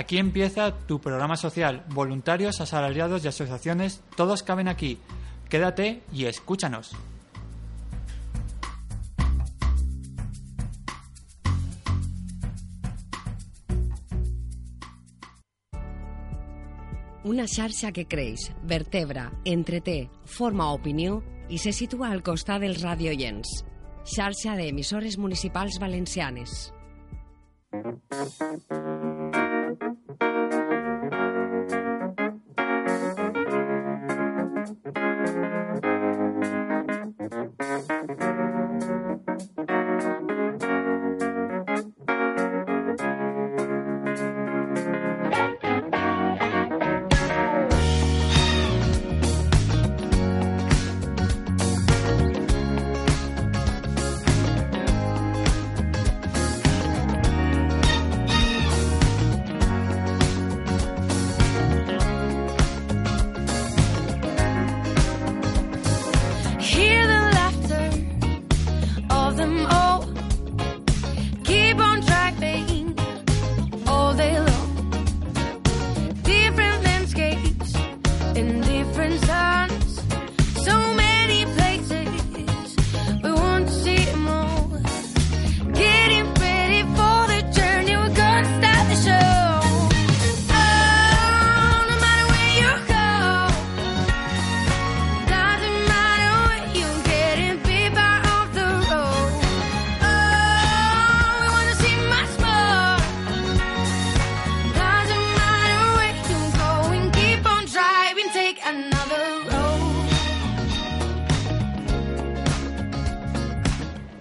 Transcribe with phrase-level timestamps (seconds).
[0.00, 1.84] Aquí empieza tu programa social.
[1.90, 4.98] Voluntarios, asalariados y asociaciones, todos caben aquí.
[5.50, 6.92] Quédate y escúchanos.
[17.22, 21.20] Una xarxa que creix, vertebra, entreté, forma opinió
[21.52, 23.66] i se situa al costat dels radioients.
[24.08, 26.70] Xarxa d'emissores municipals valencianes.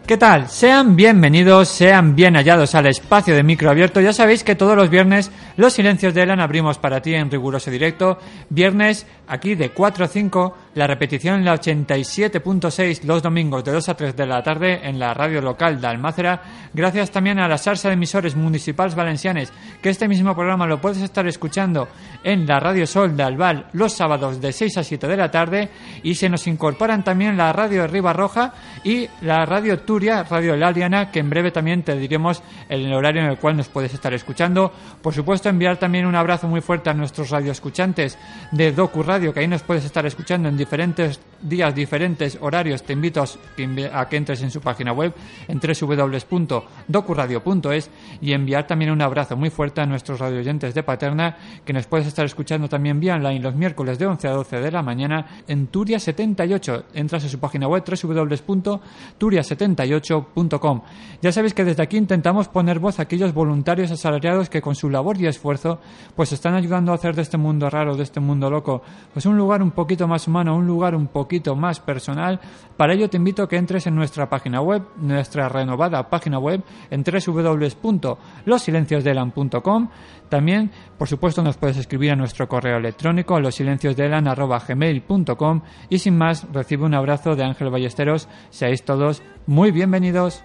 [0.10, 0.50] ¿Qué tal?
[0.50, 4.02] Sean bienvenidos, sean bien hallados al espacio de micro abierto.
[4.02, 5.30] Ya sabéis que todos los viernes
[5.60, 8.18] los silencios de Elan abrimos para ti en riguroso directo.
[8.50, 13.90] Viernes aquí de 4 a 5, la repetición en la 87.6 los domingos de 2
[13.90, 16.42] a 3 de la tarde en la radio local de Almácera.
[16.74, 21.02] Gracias también a la Sarsa de emisores municipales valencianes que este mismo programa lo puedes
[21.02, 21.90] estar escuchando
[22.24, 25.68] en la Radio Sol de Albal los sábados de 6 a 7 de la tarde
[26.04, 28.54] y se nos incorporan también la Radio Riba Roja
[28.86, 33.30] y la Radio Turia, Radio Laliana, que en breve también te diremos el horario en
[33.32, 34.72] el cual nos puedes estar escuchando.
[35.02, 38.18] Por supuesto, enviar también un abrazo muy fuerte a nuestros radioescuchantes
[38.52, 42.84] de Docu Radio, que ahí nos puedes estar escuchando en diferentes días, diferentes horarios.
[42.84, 43.26] Te invito a
[44.10, 45.14] que entres en su página web
[45.48, 47.90] en www.docuradio.es
[48.22, 52.08] y enviar también un abrazo muy fuerte a nuestros radioyentes de Paterna, que nos puedes
[52.08, 55.68] estar escuchando también vía online los miércoles de 11 a 12 de la mañana en
[55.68, 56.86] Turia 78.
[56.94, 60.82] Entras a su página web www.turia78.com.
[61.22, 64.90] Ya sabéis que desde aquí intentamos poner voz a aquellos voluntarios asalariados que con su
[64.90, 65.80] labor y esfuerzo
[66.16, 68.82] pues están ayudando a hacer de este mundo raro, de este mundo loco,
[69.14, 72.42] pues un lugar un poquito más humano, un lugar un poquito más personal.
[72.76, 76.64] Para ello te invito a que entres en nuestra página web, nuestra renovada página web
[76.90, 79.90] en www.losilenciosdelan.com.
[80.30, 86.48] También, por supuesto, nos puedes escribir a nuestro correo electrónico a losilenciosdelan.gmail.com y sin más,
[86.52, 88.28] recibe un abrazo de Ángel Ballesteros.
[88.50, 90.44] Seáis todos muy bienvenidos.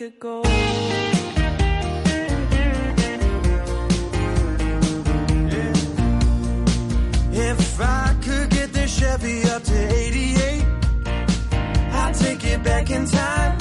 [0.00, 0.40] could go.
[7.32, 10.64] If I could get this Chevy up to 88,
[11.92, 13.59] I'd take it back in time.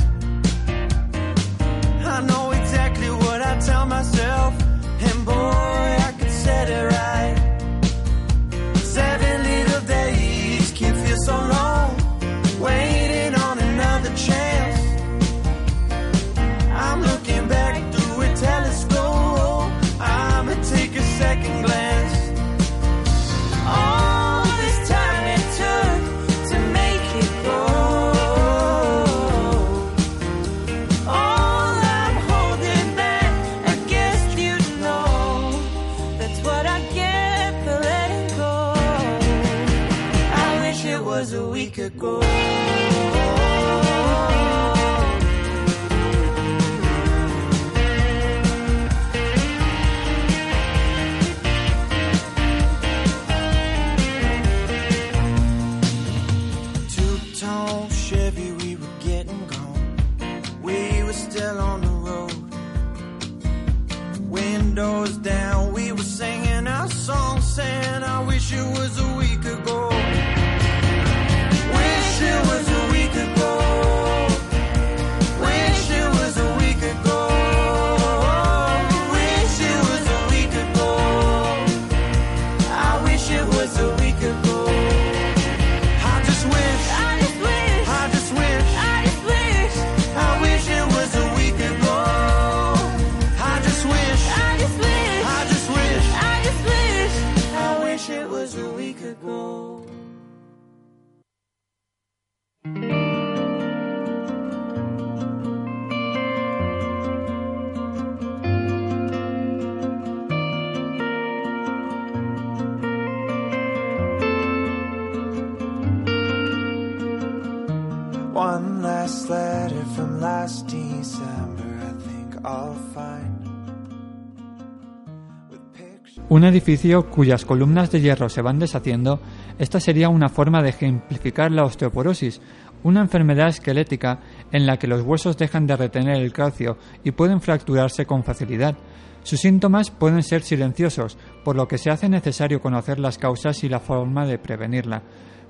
[126.29, 129.19] Un edificio cuyas columnas de hierro se van deshaciendo,
[129.57, 132.39] esta sería una forma de ejemplificar la osteoporosis,
[132.83, 134.19] una enfermedad esquelética
[134.51, 138.77] en la que los huesos dejan de retener el calcio y pueden fracturarse con facilidad.
[139.23, 143.69] Sus síntomas pueden ser silenciosos, por lo que se hace necesario conocer las causas y
[143.69, 145.01] la forma de prevenirla.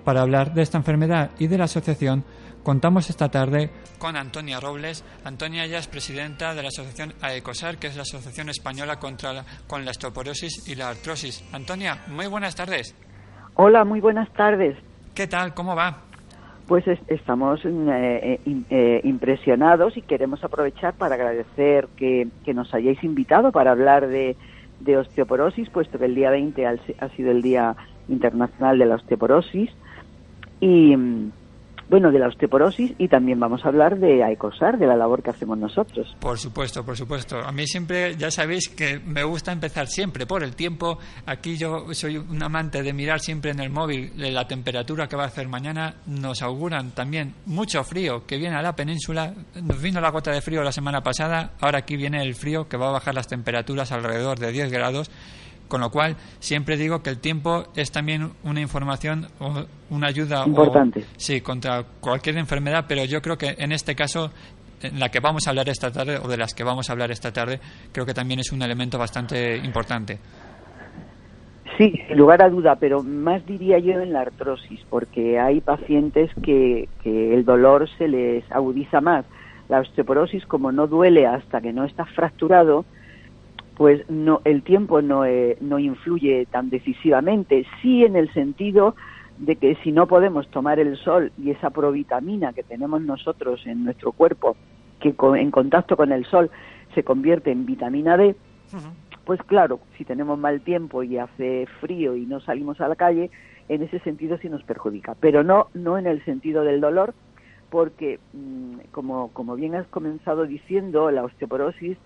[0.05, 2.23] Para hablar de esta enfermedad y de la asociación,
[2.63, 5.03] contamos esta tarde con Antonia Robles.
[5.23, 9.45] Antonia ella es presidenta de la asociación AECOSAR, que es la Asociación Española contra la,
[9.67, 11.43] con la Osteoporosis y la Artrosis.
[11.53, 12.95] Antonia, muy buenas tardes.
[13.55, 14.77] Hola, muy buenas tardes.
[15.15, 15.53] ¿Qué tal?
[15.53, 16.03] ¿Cómo va?
[16.67, 22.53] Pues es- estamos eh, eh, im- eh, impresionados y queremos aprovechar para agradecer que, que
[22.53, 24.37] nos hayáis invitado para hablar de,
[24.79, 27.75] de osteoporosis, puesto que el día 20 al- ha sido el Día
[28.07, 29.71] Internacional de la Osteoporosis.
[30.61, 31.31] Y mm,
[31.89, 35.31] bueno, de la osteoporosis y también vamos a hablar de AECOSAR, de la labor que
[35.31, 36.15] hacemos nosotros.
[36.19, 37.39] Por supuesto, por supuesto.
[37.39, 40.99] A mí siempre, ya sabéis que me gusta empezar siempre por el tiempo.
[41.25, 45.23] Aquí yo soy un amante de mirar siempre en el móvil la temperatura que va
[45.23, 45.95] a hacer mañana.
[46.05, 49.33] Nos auguran también mucho frío que viene a la península.
[49.61, 51.53] Nos vino la gota de frío la semana pasada.
[51.59, 55.09] Ahora aquí viene el frío que va a bajar las temperaturas alrededor de 10 grados.
[55.69, 60.43] Con lo cual, siempre digo que el tiempo es también una información o una ayuda.
[60.43, 61.05] o- Importante.
[61.15, 64.31] sí, contra cualquier enfermedad, pero yo creo que en este caso,
[64.81, 67.11] en la que vamos a hablar esta tarde, o de las que vamos a hablar
[67.11, 67.59] esta tarde,
[67.93, 70.17] creo que también es un elemento bastante importante.
[71.77, 76.29] Sí, sin lugar a duda, pero más diría yo en la artrosis, porque hay pacientes
[76.43, 79.23] que, que el dolor se les agudiza más.
[79.69, 82.85] La osteoporosis, como no duele hasta que no está fracturado,
[83.79, 87.65] pues no, el tiempo no, eh, no influye tan decisivamente.
[87.81, 88.93] Sí en el sentido
[89.37, 93.85] de que si no podemos tomar el sol y esa provitamina que tenemos nosotros en
[93.85, 94.57] nuestro cuerpo,
[94.99, 96.51] que co- en contacto con el sol
[96.93, 98.35] se convierte en vitamina D,
[99.23, 103.31] pues claro, si tenemos mal tiempo y hace frío y no salimos a la calle,
[103.69, 107.13] en ese sentido sí nos perjudica, pero no no en el sentido del dolor,
[107.69, 111.97] porque mm, como como bien has comenzado diciendo, la osteoporosis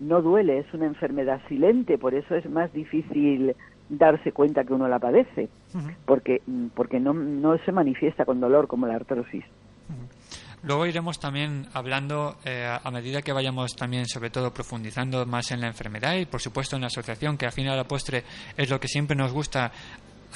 [0.00, 3.54] no duele, es una enfermedad silente, por eso es más difícil
[3.88, 5.48] darse cuenta que uno la padece,
[6.06, 9.44] porque mm, porque no no se manifiesta con dolor como la artrosis.
[10.62, 15.62] Luego iremos también hablando eh, a medida que vayamos también, sobre todo, profundizando más en
[15.62, 18.24] la enfermedad y, por supuesto, en la asociación, que al fin y a la postre
[18.58, 19.72] es lo que siempre nos gusta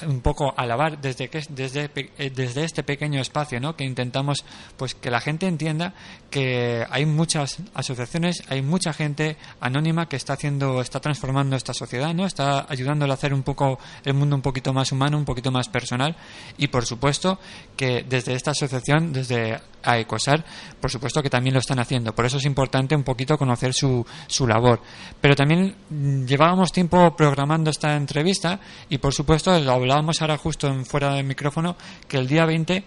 [0.07, 4.43] un poco alabar desde que desde eh, desde este pequeño espacio no que intentamos
[4.77, 5.93] pues que la gente entienda
[6.29, 12.13] que hay muchas asociaciones hay mucha gente anónima que está haciendo está transformando esta sociedad
[12.13, 15.51] no está ayudándole a hacer un poco el mundo un poquito más humano un poquito
[15.51, 16.15] más personal.
[16.57, 17.39] Y por supuesto
[17.75, 20.43] que desde esta asociación desde AECOSAR
[20.79, 22.13] por supuesto que también lo están haciendo.
[22.13, 24.81] Por eso es importante un poquito conocer su, su labor.
[25.21, 28.59] Pero también mm, llevábamos tiempo programando esta entrevista
[28.89, 31.75] y por supuesto lo hablábamos ahora justo en fuera del micrófono
[32.07, 32.83] que el día 20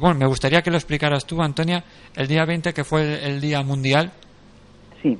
[0.00, 1.84] bueno, me gustaría que lo explicaras tú, Antonia,
[2.16, 4.12] el día 20 que fue el día mundial.
[5.02, 5.18] Sí.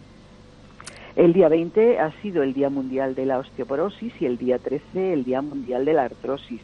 [1.16, 5.12] El día 20 ha sido el Día Mundial de la Osteoporosis y el día 13
[5.12, 6.60] el Día Mundial de la Artrosis.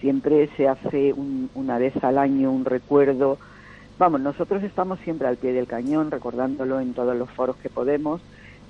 [0.00, 3.36] Siempre se hace un- una vez al año un recuerdo.
[3.98, 8.20] Vamos, nosotros estamos siempre al pie del cañón, recordándolo en todos los foros que podemos,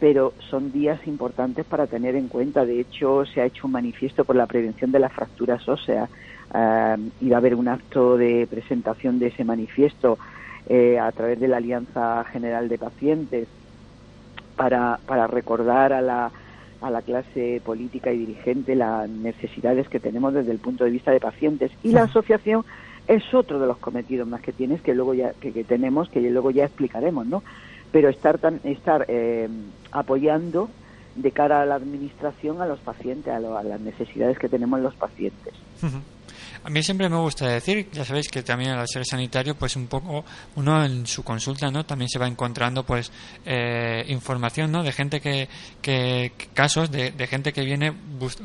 [0.00, 2.64] pero son días importantes para tener en cuenta.
[2.64, 6.10] De hecho, se ha hecho un manifiesto por la prevención de las fracturas óseas
[6.54, 10.18] eh, y va a haber un acto de presentación de ese manifiesto
[10.68, 13.48] eh, a través de la Alianza General de Pacientes
[14.56, 16.30] para, para recordar a la,
[16.80, 21.10] a la clase política y dirigente las necesidades que tenemos desde el punto de vista
[21.10, 21.70] de pacientes.
[21.82, 22.64] Y la asociación
[23.08, 26.20] es otro de los cometidos más que tienes que luego ya que, que tenemos que
[26.20, 27.42] luego ya explicaremos, ¿no?
[27.94, 29.48] Pero estar tan, estar eh,
[29.92, 30.68] apoyando
[31.14, 34.80] de cara a la administración a los pacientes, a, lo- a las necesidades que tenemos
[34.80, 35.54] los pacientes.
[36.64, 39.86] A mí siempre me gusta decir, ya sabéis que también al ser sanitario, pues un
[39.86, 40.24] poco
[40.56, 41.84] uno en su consulta, ¿no?
[41.84, 43.12] También se va encontrando, pues,
[43.44, 44.82] eh, información, ¿no?
[44.82, 45.48] De gente que,
[45.82, 47.92] que casos de, de gente que viene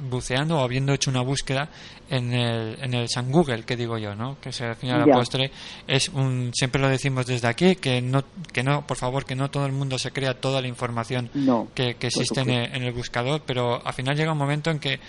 [0.10, 1.70] buceando o habiendo hecho una búsqueda
[2.10, 4.38] en el, en el San Google, que digo yo, ¿no?
[4.42, 5.52] Que se, al final la postre
[5.88, 9.50] es un, siempre lo decimos desde aquí, que no, que no, por favor, que no
[9.50, 12.84] todo el mundo se crea toda la información No, que, que existe en el, en
[12.84, 15.00] el buscador, pero al final llega un momento en que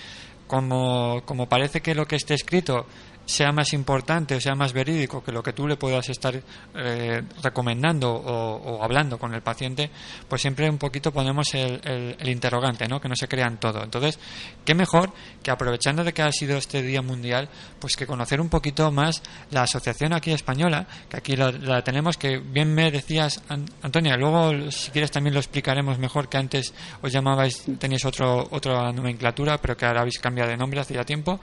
[0.50, 2.84] como, como parece que lo que esté escrito
[3.26, 6.34] sea más importante o sea más verídico que lo que tú le puedas estar
[6.74, 9.90] eh, recomendando o, o hablando con el paciente,
[10.28, 13.00] pues siempre un poquito ponemos el, el- el interrogante, ¿no?
[13.00, 13.82] Que no se crean todo.
[13.84, 14.18] Entonces,
[14.64, 15.12] qué mejor
[15.42, 17.48] que aprovechando de que ha sido este Día Mundial,
[17.78, 22.16] pues que conocer un poquito más la asociación aquí española, que aquí la, la tenemos,
[22.16, 26.74] que bien me decías, An- Antonia, luego si quieres también lo explicaremos mejor, que antes
[27.00, 31.04] os llamabais, teníais otro, otra nomenclatura, pero que ahora habéis cambiado de nombre hace ya
[31.04, 31.38] tiempo.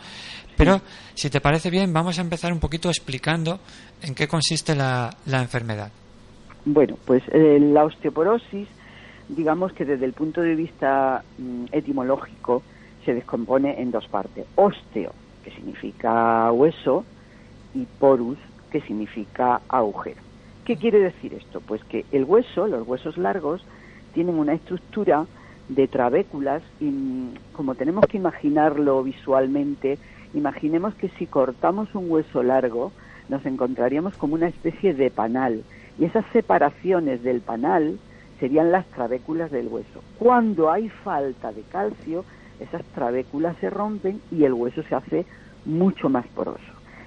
[0.58, 0.82] Pero,
[1.14, 3.60] si te parece bien, vamos a empezar un poquito explicando
[4.02, 5.92] en qué consiste la, la enfermedad.
[6.66, 8.68] Bueno, pues eh, la osteoporosis,
[9.30, 12.64] digamos que desde el punto de vista mm, etimológico,
[13.06, 14.46] se descompone en dos partes.
[14.56, 17.06] Osteo, que significa hueso,
[17.74, 18.38] y porus,
[18.72, 20.22] que significa agujero.
[20.66, 21.62] ¿Qué quiere decir esto?
[21.62, 23.64] Pues que el hueso, los huesos largos,
[24.14, 25.26] tienen una estructura
[25.70, 29.98] de trabéculas y mm, como tenemos que imaginarlo visualmente,
[30.34, 32.92] imaginemos que si cortamos un hueso largo,
[33.30, 35.64] nos encontraríamos como una especie de panal
[36.00, 38.00] y esas separaciones del panal
[38.40, 40.04] serían las trabéculas del hueso.
[40.20, 42.24] Cuando hay falta de calcio,
[42.60, 45.26] esas trabéculas se rompen y el hueso se hace
[45.66, 46.60] mucho más poroso.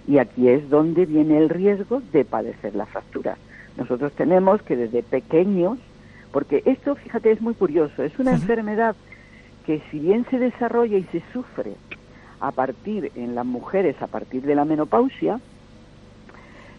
[0.07, 3.37] Y aquí es donde viene el riesgo de padecer la fractura.
[3.77, 5.79] Nosotros tenemos que desde pequeños,
[6.33, 8.97] porque esto, fíjate, es muy curioso, es una enfermedad
[9.67, 11.75] que si bien se desarrolla y se sufre
[12.40, 15.40] a partir en las mujeres a partir de la menopausia,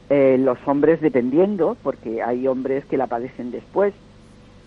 [0.10, 3.94] eh, los hombres dependiendo, porque hay hombres que la padecen después,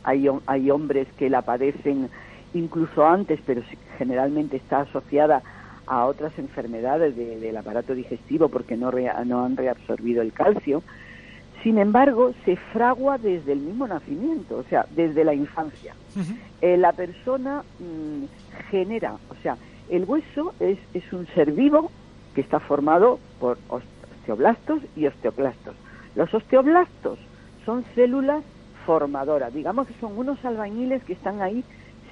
[0.03, 2.11] hay, hay hombres que la padecen
[2.53, 3.63] incluso antes, pero
[3.99, 5.43] generalmente está asociada
[5.87, 10.83] a otras enfermedades de- del aparato digestivo porque no, rea- no han reabsorbido el calcio.
[11.63, 15.95] Sin embargo, se fragua desde el mismo nacimiento, o sea, desde la infancia.
[16.61, 18.25] Eh, la persona mm,
[18.71, 19.59] genera, o sea,
[19.91, 21.91] el hueso es, es un ser vivo
[22.35, 25.75] que está formado por osteoblastos y osteoclastos.
[26.15, 27.19] Los osteoblastos
[27.65, 28.43] son células
[28.87, 31.65] formadoras, digamos que son unos albañiles que están ahí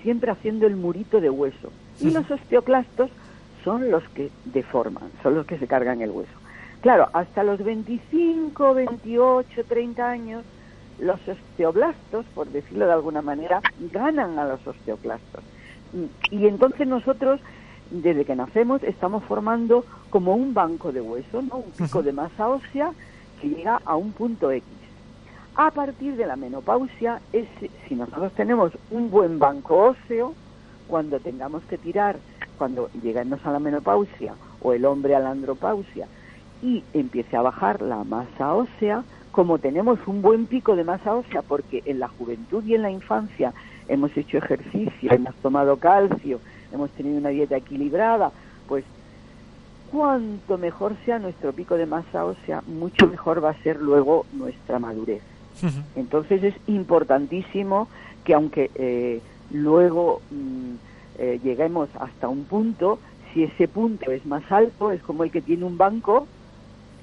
[0.02, 1.70] siempre haciendo el murito de hueso.
[2.00, 3.10] Y los osteoclastos
[3.62, 6.32] son los que deforman, son los que se cargan el hueso.
[6.80, 10.42] Claro, hasta los 25, 28, 30 años,
[10.98, 13.60] los osteoblastos, por decirlo de alguna manera,
[13.92, 15.44] ganan a los osteoclastos.
[15.94, 17.40] Y- Y entonces nosotros,
[17.92, 21.56] desde que nacemos, estamos formando como un banco de hueso, ¿no?
[21.58, 22.92] un pico de masa ósea
[23.40, 24.64] que llega a un punto X.
[25.54, 30.34] A partir de la menopausia, ese- si nosotros tenemos un buen banco óseo,
[30.88, 32.16] cuando tengamos que tirar,
[32.56, 36.06] cuando lleguemos a la menopausia o el hombre a la andropausia
[36.62, 41.42] y empiece a bajar la masa ósea, como tenemos un buen pico de masa ósea,
[41.42, 43.52] porque en la juventud y en la infancia
[43.88, 46.40] hemos hecho ejercicio, hemos tomado calcio,
[46.72, 48.32] hemos tenido una dieta equilibrada,
[48.68, 48.84] pues
[49.90, 54.78] cuanto mejor sea nuestro pico de masa ósea, mucho mejor va a ser luego nuestra
[54.78, 55.22] madurez.
[55.94, 57.88] Entonces es importantísimo
[58.24, 60.74] que aunque eh, luego mm,
[61.18, 62.98] eh, lleguemos hasta un punto,
[63.32, 66.26] si ese punto es más alto, es como el que tiene un banco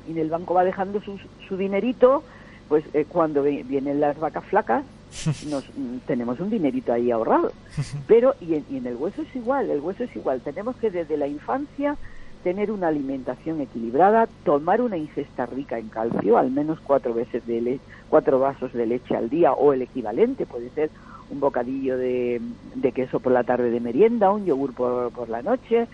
[0.07, 2.23] y en el banco va dejando su, su dinerito,
[2.67, 4.83] pues eh, cuando vienen las vacas flacas,
[5.49, 5.65] nos,
[6.05, 7.51] tenemos un dinerito ahí ahorrado.
[8.07, 10.41] Pero y en, y en el hueso es igual, el hueso es igual.
[10.41, 11.95] Tenemos que desde la infancia
[12.43, 17.59] tener una alimentación equilibrada, tomar una ingesta rica en calcio, al menos cuatro veces de
[17.61, 20.89] le- cuatro vasos de leche al día o el equivalente, puede ser
[21.29, 22.39] un bocadillo de,
[22.75, 25.87] de queso por la tarde de merienda, un yogur por, por la noche,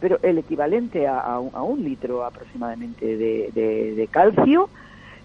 [0.00, 4.68] pero el equivalente a, a un, a un litro aproximadamente de, de- de calcio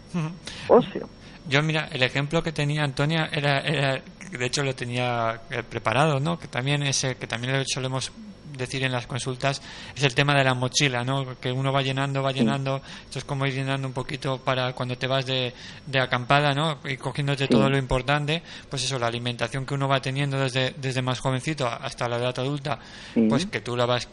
[0.69, 1.09] óseo.
[1.49, 6.19] Yo, mira, el ejemplo que tenía Antonia era, era de hecho lo tenía eh, preparado,
[6.19, 6.39] ¿no?
[6.39, 8.13] Que también ese, que también lo solemos
[8.57, 9.61] decir en las consultas
[9.95, 11.39] es el tema de la mochila, ¿no?
[11.41, 14.97] Que uno va llenando, va llenando, esto es como ir llenando un poquito para cuando
[14.97, 15.53] te vas de,
[15.87, 16.79] de acampada, ¿no?
[16.85, 17.51] Y cogiéndote Sí.
[17.51, 21.67] todo lo importante, pues eso, la alimentación que uno va teniendo desde, desde más jovencito
[21.67, 22.79] hasta la edad adulta,
[23.15, 23.27] Sí.
[23.29, 24.09] pues que tú la vas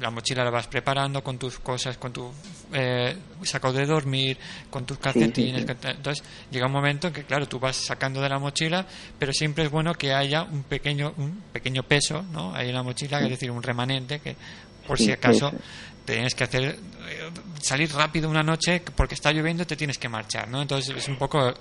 [0.00, 2.30] la mochila la vas preparando con tus cosas, con tu
[2.72, 4.38] eh, saco de dormir,
[4.70, 5.62] con tus calcetines.
[5.62, 5.88] sí.
[5.88, 8.86] Entonces llega un momento en que, claro, tú vas sacando de la mochila,
[9.18, 12.54] pero siempre es bueno que haya un pequeño un pequeño peso, ¿no?
[12.54, 14.36] Ahí en la mochila, es decir, un remanente que
[14.86, 15.52] por si acaso
[16.04, 16.78] tienes que hacer eh,
[17.60, 20.62] salir rápido una noche porque está lloviendo y te tienes que marchar, ¿no?
[20.62, 21.52] Entonces es un poco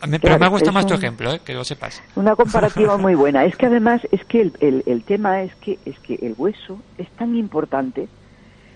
[0.00, 1.40] pero Claro, me gusta más tu ejemplo, ¿eh?
[1.44, 2.02] que lo sepas.
[2.14, 3.44] Una comparativa muy buena.
[3.44, 6.78] Es que además es que el, el, el tema es que es que el hueso
[6.98, 8.08] es tan importante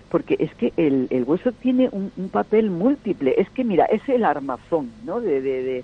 [0.09, 3.35] porque es que el, el hueso tiene un, un papel múltiple.
[3.37, 5.19] Es que mira, es el armazón, ¿no?
[5.19, 5.83] De, de, de,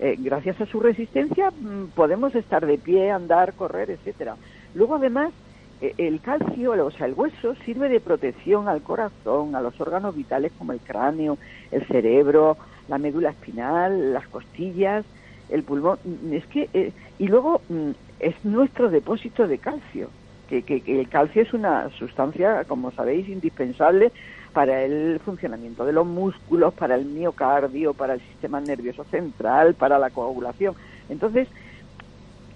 [0.00, 4.36] eh, gracias a su resistencia mm, podemos estar de pie, andar, correr, etcétera.
[4.74, 5.32] Luego además
[5.80, 10.16] eh, el calcio, o sea, el hueso sirve de protección al corazón, a los órganos
[10.16, 11.38] vitales como el cráneo,
[11.70, 12.56] el cerebro,
[12.90, 15.06] la médula espinal, las costillas,
[15.48, 15.98] el pulmón.
[16.04, 20.10] Mm, Es que eh, y luego mm, es nuestro depósito de calcio.
[20.48, 24.12] Que, que- que el calcio es una sustancia, como sabéis, indispensable
[24.52, 29.96] para el funcionamiento de los músculos, para el miocardio, para el sistema nervioso central, para
[30.00, 30.74] la coagulación.
[31.08, 31.46] Entonces,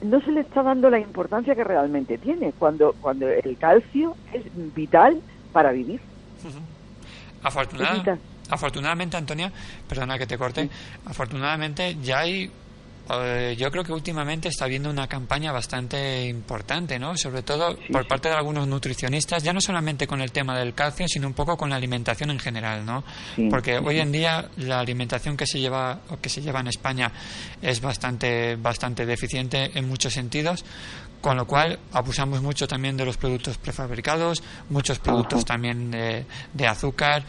[0.00, 4.44] no se le está dando la importancia que realmente tiene, cuando, cuando el calcio es
[4.74, 6.00] vital para vivir.
[7.42, 8.20] Afortunada- Es vital.
[8.50, 9.50] Afortunadamente, Antonia,
[9.88, 10.68] perdona que te corte,
[11.06, 12.50] afortunadamente ya hay,
[13.10, 17.16] eh, yo creo que últimamente está habiendo una campaña bastante importante, ¿no?
[17.16, 20.72] Sobre todo Sí, por parte de algunos nutricionistas, ya no solamente con el tema del
[20.74, 23.04] calcio, sino un poco con la alimentación en general, ¿no?
[23.36, 26.60] Sí, Porque sí, hoy en día la alimentación que se lleva o que se lleva
[26.60, 27.12] en España
[27.60, 30.64] es bastante bastante deficiente en muchos sentidos.
[31.20, 35.44] Con lo cual abusamos mucho también de los productos prefabricados, muchos productos Ajá.
[35.54, 37.24] también de, de azúcar,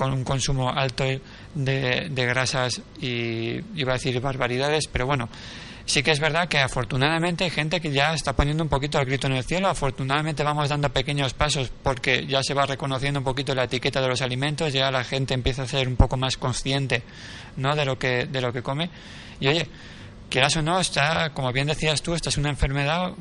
[0.00, 5.28] con un consumo alto de, de grasas y iba a decir barbaridades, pero bueno,
[5.84, 9.04] sí que es verdad que afortunadamente hay gente que ya está poniendo un poquito el
[9.04, 13.24] grito en el cielo, afortunadamente vamos dando pequeños pasos porque ya se va reconociendo un
[13.24, 16.38] poquito la etiqueta de los alimentos, ya la gente empieza a ser un poco más
[16.38, 17.02] consciente
[17.58, 17.76] ¿no?
[17.76, 18.88] de lo que de lo que come
[19.38, 19.68] y oye,
[20.30, 23.12] quieras o no, está, como bien decías tú, esta es una enfermedad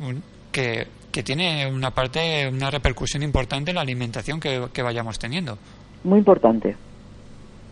[0.54, 5.60] que, que tiene una parte, una repercusión importante en la alimentación que vayamos teniendo.
[6.04, 6.76] Muy importante,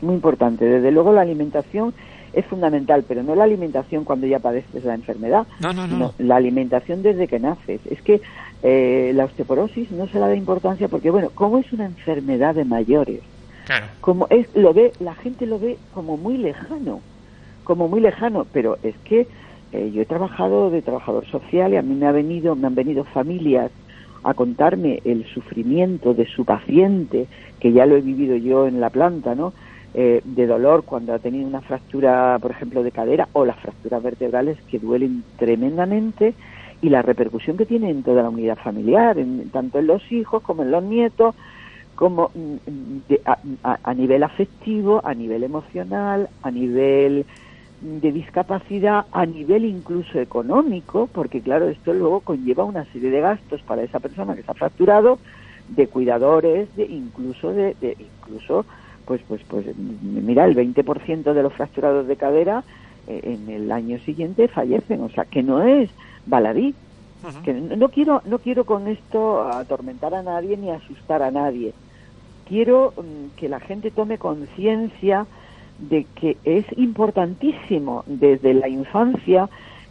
[0.01, 0.65] muy importante.
[0.65, 1.93] Desde luego la alimentación
[2.33, 6.13] es fundamental, pero no la alimentación cuando ya padeces la enfermedad, No, no, no.
[6.19, 7.79] la alimentación desde que naces.
[7.89, 8.21] Es que
[8.63, 12.65] eh, la osteoporosis no se le da importancia porque, bueno, como es una enfermedad de
[12.65, 13.21] mayores,
[13.65, 13.87] Claro.
[14.01, 17.01] como es lo ve la gente lo ve como muy lejano
[17.65, 19.27] como muy lejano pero es que
[19.73, 22.75] eh, yo he trabajado de trabajador social y a mí me ha venido me han
[22.75, 23.69] venido familias
[24.29, 27.27] a contarme el sufrimiento de su paciente
[27.59, 29.53] que ya lo he vivido yo en la planta no
[29.99, 34.03] Eh, de dolor cuando ha tenido una fractura por ejemplo de cadera o las fracturas
[34.03, 36.33] vertebrales que duelen tremendamente
[36.85, 40.43] y la repercusión que tiene en toda la unidad familiar en, tanto en los hijos
[40.43, 41.33] como en los nietos
[41.95, 43.21] como mm, de-
[43.63, 47.25] a, nivel afectivo, a nivel emocional, a nivel
[47.79, 53.61] de discapacidad, a nivel incluso económico, porque claro, esto luego conlleva una serie de gastos
[53.63, 55.21] para esa persona que se ha fracturado,
[55.67, 58.65] de cuidadores, de incluso de, de- incluso
[59.05, 62.65] pues pues pues mira, el 20% de los fracturados de cadera
[63.05, 65.91] eh, en el año siguiente fallecen, o sea, que no es
[66.25, 66.77] baladí.
[67.43, 71.75] Que no no quiero no quiero con esto atormentar a nadie ni asustar a nadie.
[72.45, 75.27] Quiero mm, que la gente tome conciencia
[75.79, 79.49] de que es importantísimo desde la infancia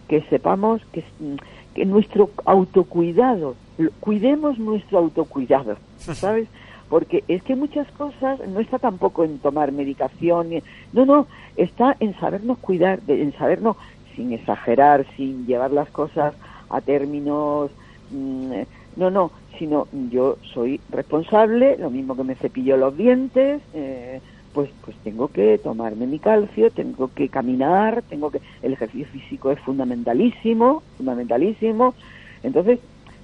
[0.09, 1.37] que sepamos que, mm,
[1.75, 3.55] que nuestro autocuidado
[4.01, 6.49] cuidemos nuestro autocuidado sabes
[6.89, 10.51] porque es que muchas cosas no está tampoco en tomar medicación,
[10.93, 13.77] no, no, está en sabernos cuidar, en sabernos,
[14.15, 16.35] sin exagerar, sin llevar las cosas
[16.71, 17.71] a términos,
[18.11, 18.53] mm,
[18.97, 24.21] no, no, sino yo soy responsable, lo mismo que me cepillo los dientes, eh,
[24.57, 29.53] pues, pues tengo que tomarme mi calcio, tengo que caminar, tengo que, el ejercicio físico
[29.53, 31.97] es fundamentalísimo, fundamentalísimo,
[32.43, 32.81] entonces,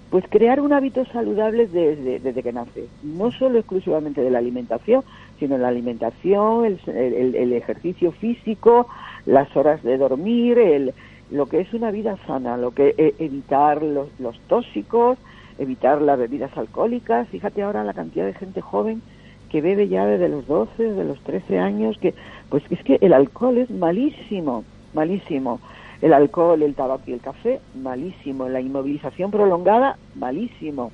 [0.09, 5.05] pues crear un hábito saludable desde, desde que nace, no solo exclusivamente de la alimentación,
[5.39, 8.89] sino la alimentación, el, el- el ejercicio físico,
[9.25, 10.95] las horas de dormir, el,
[11.29, 15.19] lo que es una vida sana, lo que e- evitar los, los tóxicos,
[15.59, 17.29] evitar las bebidas alcohólicas.
[17.31, 19.03] Fíjate ahora la cantidad de gente joven
[19.53, 22.15] que bebe ya desde los 12, de los 13 años, que
[22.49, 25.61] pues es que el alcohol es malísimo, malísimo.
[26.01, 28.49] El alcohol, el tabaco y el café, malísimo.
[28.49, 30.91] La inmovilización prolongada, malísimo.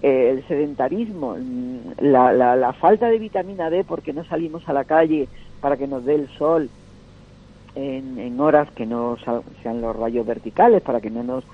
[0.00, 4.84] El sedentarismo, mm, la, la, la falta de vitamina D porque no salimos a la
[4.84, 5.28] calle
[5.60, 6.70] para que nos dé el sol
[7.74, 9.18] en, en horas que no
[9.62, 11.44] sean los rayos verticales, para que no nos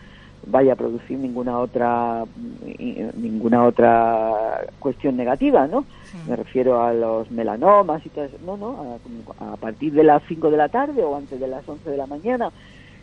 [0.46, 2.25] vaya a producir ninguna otra
[3.16, 5.85] ninguna otra cuestión negativa, ¿no?
[6.29, 8.37] Me refiero a los melanomas y todo eso.
[8.44, 8.99] No, no,
[9.40, 11.96] a, a partir de las 5 de la tarde o antes de las 11 de
[11.96, 12.51] la mañana,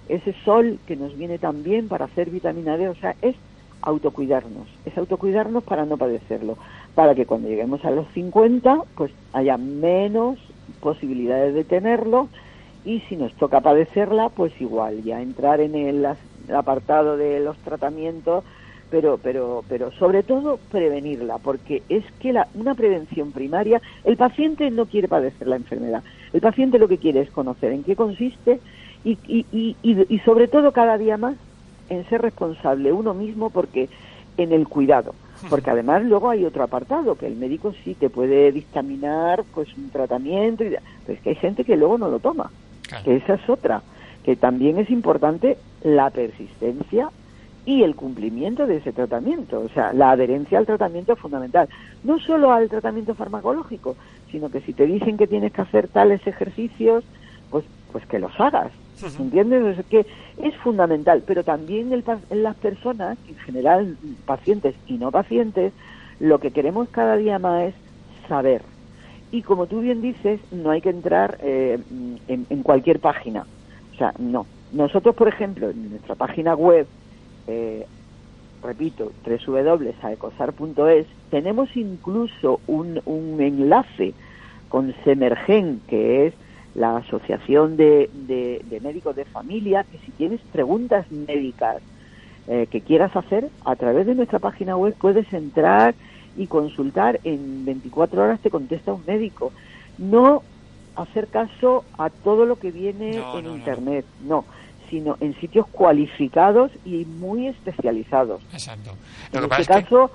[0.10, 3.36] ese sol que nos viene también para hacer vitamina D, o sea, es
[3.82, 6.58] autocuidarnos, es autocuidarnos para no padecerlo,
[6.96, 10.40] para que cuando lleguemos a los 50, pues haya menos
[10.80, 12.30] posibilidades de tenerlo
[12.86, 16.06] y si nos toca padecerla, pues igual, ya entrar en el,
[16.48, 18.44] el apartado de los tratamientos,
[18.90, 24.70] pero, pero, pero sobre todo prevenirla, porque es que la, una prevención primaria, el paciente
[24.70, 28.60] no quiere padecer la enfermedad, el paciente lo que quiere es conocer en qué consiste
[29.04, 31.36] y, y, y, y, sobre todo cada día más
[31.90, 33.90] en ser responsable uno mismo porque
[34.38, 35.14] en el cuidado
[35.50, 39.90] porque además luego hay otro apartado que el médico sí te puede dictaminar pues un
[39.90, 40.70] tratamiento y,
[41.06, 42.50] pero es que hay gente que luego no lo toma
[42.88, 43.04] Claro.
[43.06, 43.82] que esa es otra
[44.24, 47.10] que también es importante la persistencia
[47.66, 51.70] y el cumplimiento de ese tratamiento o sea la adherencia al tratamiento es fundamental
[52.04, 53.96] no solo al tratamiento farmacológico
[54.32, 57.04] sino que si te dicen que tienes que hacer tales ejercicios
[57.50, 58.72] pues pues que los hagas
[59.20, 59.80] ¿Entiendes?
[59.80, 60.06] Es que
[60.42, 65.74] es fundamental, pero también el en las personas, en general pacientes y no pacientes,
[66.20, 67.76] lo que queremos cada día más es
[68.28, 68.62] saber.
[69.32, 71.80] Y como tú bien dices, no hay que entrar eh,
[72.28, 73.46] en, en cualquier página.
[73.94, 74.50] O sea, no.
[74.72, 76.90] Nosotros, por ejemplo, en nuestra página web,
[77.48, 77.88] eh,
[78.62, 84.16] repito, www.saecosar.es, tenemos incluso un, un enlace
[84.68, 86.36] con Semergen, que es
[86.74, 91.84] la Asociación de, de- Médicos de Familia, que si tienes preguntas médicas
[92.48, 95.96] eh, que quieras hacer, a través de nuestra página web puedes entrar
[96.36, 97.20] y consultar.
[97.24, 99.54] En 24 horas te contesta un médico.
[99.98, 100.46] No
[100.96, 103.56] hacer caso a todo lo que viene No, en no.
[103.56, 104.46] Internet, no,
[104.90, 108.42] sino en sitios cualificados y muy especializados.
[108.52, 108.92] Exacto.
[109.32, 110.12] En que este que caso,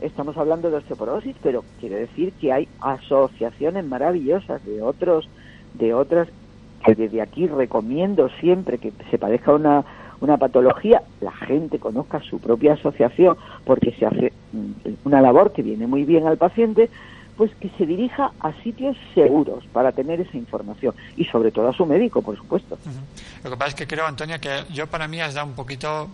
[0.00, 5.28] estamos hablando de osteoporosis, pero quiere decir que hay asociaciones maravillosas de otros,
[5.74, 6.28] de otras,
[6.84, 9.84] que desde aquí recomiendo siempre que se padezca una,
[10.20, 15.62] una patología, la gente conozca su propia asociación, porque se hace mm, una labor que
[15.62, 16.88] viene muy bien al paciente,
[17.36, 21.72] pues que se dirija a sitios seguros para tener esa información y sobre todo a
[21.72, 22.78] su médico, por supuesto.
[23.44, 26.08] Lo que pasa es que creo, Antonia, que yo para mí has dado un poquito,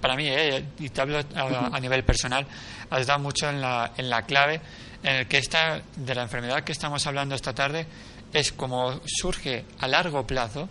[0.00, 2.46] para mí, eh, y te hablo a, a nivel personal,
[2.90, 4.60] has dado mucho en la, en la clave
[5.02, 7.86] en el que esta, de la enfermedad que estamos hablando esta tarde,
[8.32, 10.68] es como surge a largo plazo,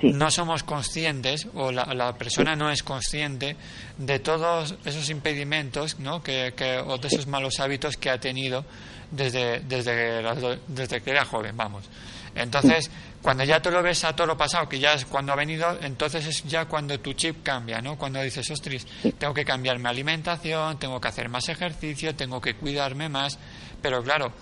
[0.00, 0.12] Sí.
[0.12, 3.56] no somos conscientes o la, la persona no es consciente
[3.98, 6.22] de todos esos impedimentos ¿no?
[6.22, 8.64] que, que- o de esos malos hábitos que ha tenido
[9.12, 11.84] desde, desde, desde que era joven, vamos.
[12.34, 15.36] Entonces, cuando ya tú lo ves a todo lo pasado, que ya es cuando ha
[15.36, 17.96] venido, entonces es ya cuando tu chip cambia, ¿no?
[17.98, 18.86] Cuando dices, ostras,
[19.18, 23.38] tengo que cambiar mi alimentación, tengo que hacer más ejercicio, tengo que cuidarme más,
[23.82, 24.32] pero claro,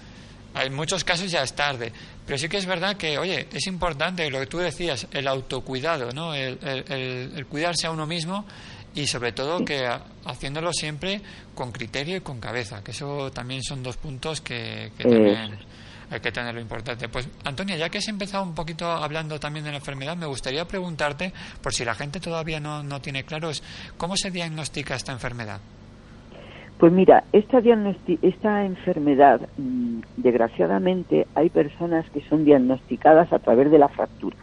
[0.54, 1.92] en muchos casos ya es tarde.
[2.24, 6.12] Pero sí que es verdad que, oye, es importante lo que tú decías, el autocuidado,
[6.12, 6.32] ¿no?
[6.32, 8.46] El, el- el- el cuidarse a uno mismo
[8.94, 9.86] y sobre todo que
[10.24, 11.20] haciéndolo siempre
[11.54, 15.58] con criterio y con cabeza, que eso también son dos puntos que, también
[16.10, 17.08] hay que tenerlo importante.
[17.08, 20.64] Pues, Antonia, ya que has empezado un poquito hablando también de la enfermedad, me gustaría
[20.64, 23.62] preguntarte, por si la gente todavía no, no tiene claro, es
[23.96, 25.60] cómo se diagnostica esta enfermedad.
[26.78, 33.70] Pues mira, esta, diagnosti- esta enfermedad, mm, desgraciadamente, hay personas que son diagnosticadas a través
[33.70, 34.36] de la fractura.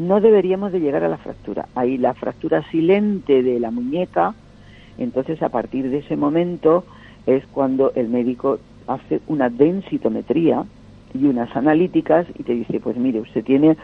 [0.00, 1.68] No deberíamos de llegar a la fractura.
[1.74, 4.34] Hay la fractura silente de la muñeca,
[4.96, 6.84] entonces a partir de ese momento
[7.26, 10.64] es cuando el médico hace una densitometría
[11.12, 13.76] y unas analíticas y te dice, pues mire, usted tiene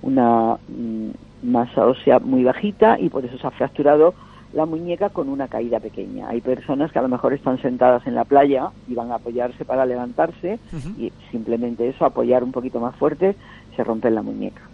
[0.00, 1.10] una mm,
[1.42, 4.14] masa ósea muy bajita y por eso se ha fracturado
[4.54, 6.30] la muñeca con una caída pequeña.
[6.30, 9.66] Hay personas que a lo mejor están sentadas en la playa y van a apoyarse
[9.66, 10.58] para levantarse
[10.96, 13.36] y simplemente eso, apoyar un poquito más fuerte,
[13.76, 14.67] se rompe la muñeca.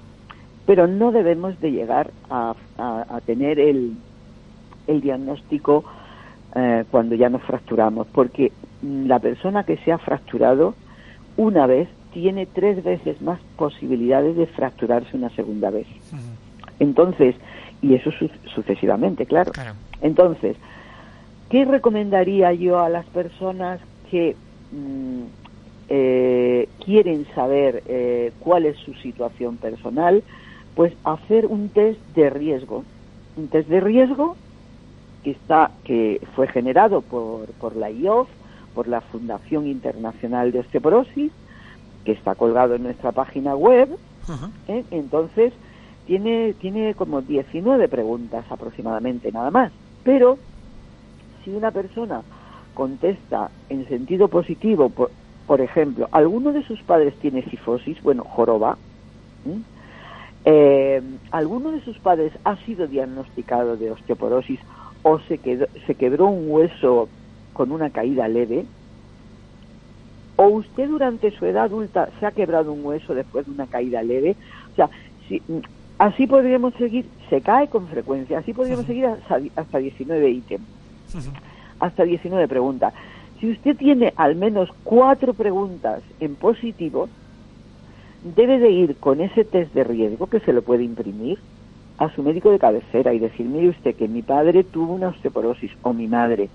[0.66, 3.98] Pero no debemos de llegar a, a- a tener el,
[4.86, 5.84] el diagnóstico
[6.54, 10.76] eh, cuando ya nos fracturamos, porque mm, la persona que se ha fracturado
[11.36, 15.88] una vez tiene tres veces más posibilidades de fracturarse una segunda vez.
[16.78, 17.34] Entonces,
[17.80, 19.52] y eso su- sucesivamente, claro.
[19.52, 19.74] Claro.
[20.00, 20.56] Entonces,
[21.50, 24.36] ¿qué recomendaría yo a las personas que
[24.70, 25.26] mm,
[25.88, 30.24] eh, quieren saber eh, cuál es su situación personal?
[30.74, 32.84] Pues hacer un test de riesgo.
[33.36, 34.36] Un test de riesgo
[35.22, 38.28] que está que fue generado por, por la IOF,
[38.74, 41.32] por la Fundación Internacional de Osteoporosis,
[42.04, 43.88] que está colgado en nuestra página web.
[44.68, 44.84] ¿eh?
[44.90, 45.52] Entonces,
[46.06, 49.72] tiene, tiene como 19 preguntas aproximadamente, nada más.
[50.02, 50.38] Pero,
[51.42, 52.22] si una persona
[52.74, 55.10] contesta en sentido positivo, por,
[55.46, 58.76] por ejemplo, alguno de sus padres tiene cifosis, bueno, joroba,
[59.46, 59.62] ¿m?
[60.44, 64.60] Eh, alguno de sus padres ha sido diagnosticado de osteoporosis
[65.02, 67.08] o se, quedó- se quebró un hueso
[67.52, 68.64] con una caída leve,
[70.36, 74.02] o usted durante su edad adulta se ha quebrado un hueso después de una caída
[74.02, 74.34] leve,
[74.72, 74.90] o sea,
[75.28, 75.58] si, mm,
[75.98, 80.64] así podríamos seguir, se cae con frecuencia, así podríamos seguir hasta, hasta 19 ítems,
[81.78, 82.92] hasta 19 preguntas.
[83.40, 87.08] Si usted tiene al menos cuatro preguntas en positivo,
[88.24, 91.38] debe de ir con ese test de riesgo que se lo puede imprimir
[91.98, 95.70] a su médico de cabecera y decir, mire usted que mi padre tuvo una osteoporosis
[95.82, 96.48] o mi madre,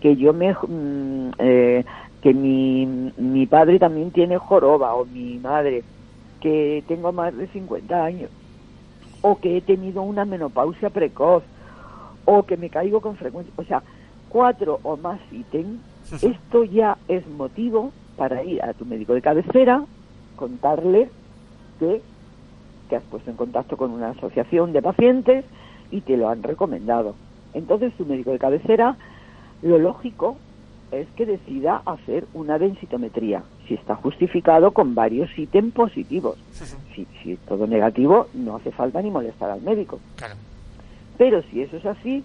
[0.00, 1.84] que yo me, mm, eh,
[2.22, 2.86] que mi,
[3.18, 5.82] mi padre también tiene joroba o mi madre,
[6.40, 8.30] que tengo más de 50 años,
[9.20, 11.42] o que he tenido una menopausia precoz,
[12.24, 13.82] o que me caigo con frecuencia, o sea,
[14.28, 15.80] cuatro o más ítems,
[16.22, 19.84] esto ya es motivo para ir a tu médico de cabecera,
[20.36, 21.10] contarle
[21.78, 22.00] que
[22.88, 25.44] te has puesto en contacto con una asociación de pacientes
[25.90, 27.14] y te lo han recomendado.
[27.54, 28.96] Entonces tu médico de cabecera,
[29.62, 30.36] lo lógico
[30.92, 36.38] es que decida hacer una densitometría, si está justificado con varios ítems positivos.
[36.94, 39.98] Si, si es todo negativo, no hace falta ni molestar al médico.
[40.16, 40.34] Claro.
[41.18, 42.22] Pero si eso es así,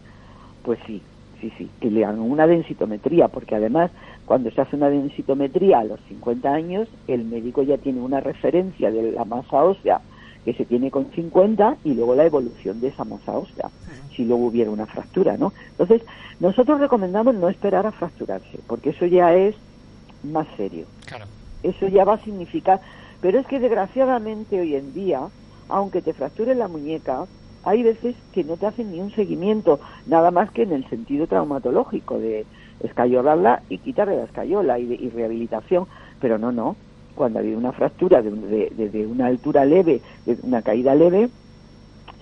[0.64, 1.02] pues sí,
[1.42, 3.92] sí, sí, que le hagan una densitometría, porque además
[4.26, 8.92] cuando se hace una densitometría a los 50 años, el médico ya tiene una referencia
[8.92, 10.02] de la masa ósea
[10.46, 13.72] que se tiene con 50 y luego la evolución de esa masa ósea,
[14.16, 15.54] si luego hubiera una fractura, ¿no?
[15.72, 16.02] Entonces,
[16.40, 19.56] nosotros recomendamos no esperar a fracturarse, porque eso ya es
[20.24, 21.26] más serio Claro.
[21.64, 22.82] eso ya va a significar.
[23.20, 25.30] Pero es que desgraciadamente hoy en día,
[25.68, 27.28] aunque te fracture la muñeca,
[27.64, 31.28] hay veces que no te hacen ni un seguimiento, nada más que en el sentido
[31.28, 32.48] traumatológico de
[32.80, 35.88] escayolarla y quitarle la escayola y, rehabilitación.
[36.20, 36.78] Pero no, no.
[37.14, 41.32] Cuando ha habido una fractura de, de- una altura leve, de una caída leve,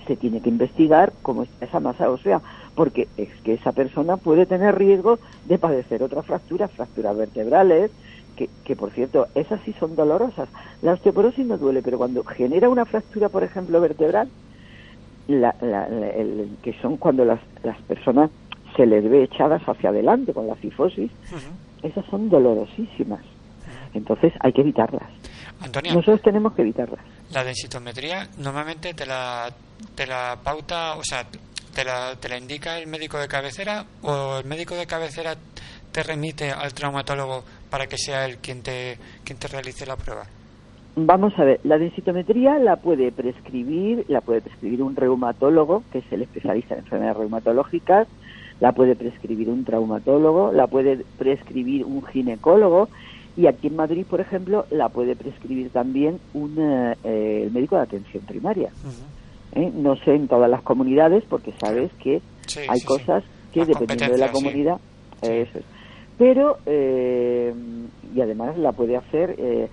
[0.07, 2.41] se tiene que investigar cómo está esa masa ósea,
[2.75, 7.91] porque es que esa persona puede tener riesgo de padecer otra fractura, fracturas vertebrales,
[8.35, 10.49] que, que por cierto, esas sí son dolorosas.
[10.81, 14.31] La osteoporosis no duele, pero cuando genera una fractura, por ejemplo, vertebral,
[15.29, 18.29] la- la- el- que son cuando las, las personas
[18.75, 21.11] se les ve echadas hacia adelante con la cifosis,
[21.83, 23.21] esas son dolorosísimas.
[23.93, 25.09] Entonces hay que evitarlas.
[25.61, 26.99] Antonio, Nosotros tenemos que evitarlas.
[27.33, 29.49] la densitometría normalmente te la,
[29.95, 31.25] te la pauta, o sea,
[31.73, 35.35] te la, te la indica el médico de cabecera o el médico de cabecera
[35.91, 40.23] te remite al traumatólogo para que sea él quien te, quien te realice la prueba.
[41.05, 46.11] Vamos a ver, la densitometría la puede prescribir, la puede prescribir un reumatólogo, que es
[46.11, 48.07] el especialista en enfermedades reumatológicas,
[48.59, 52.89] la puede prescribir un traumatólogo, la puede prescribir un ginecólogo
[53.37, 57.77] y aquí en Madrid, por ejemplo, la puede prescribir también un, eh, eh, el médico
[57.77, 58.69] de atención primaria.
[59.53, 59.71] ¿eh?
[59.73, 62.85] No sé en todas las comunidades porque sabes que Sí, hay sí, sí.
[62.87, 64.79] cosas que dependiendo de la comunidad
[65.21, 65.65] eso es.
[66.17, 67.53] pero eh,
[68.13, 69.69] y además la puede hacer eh,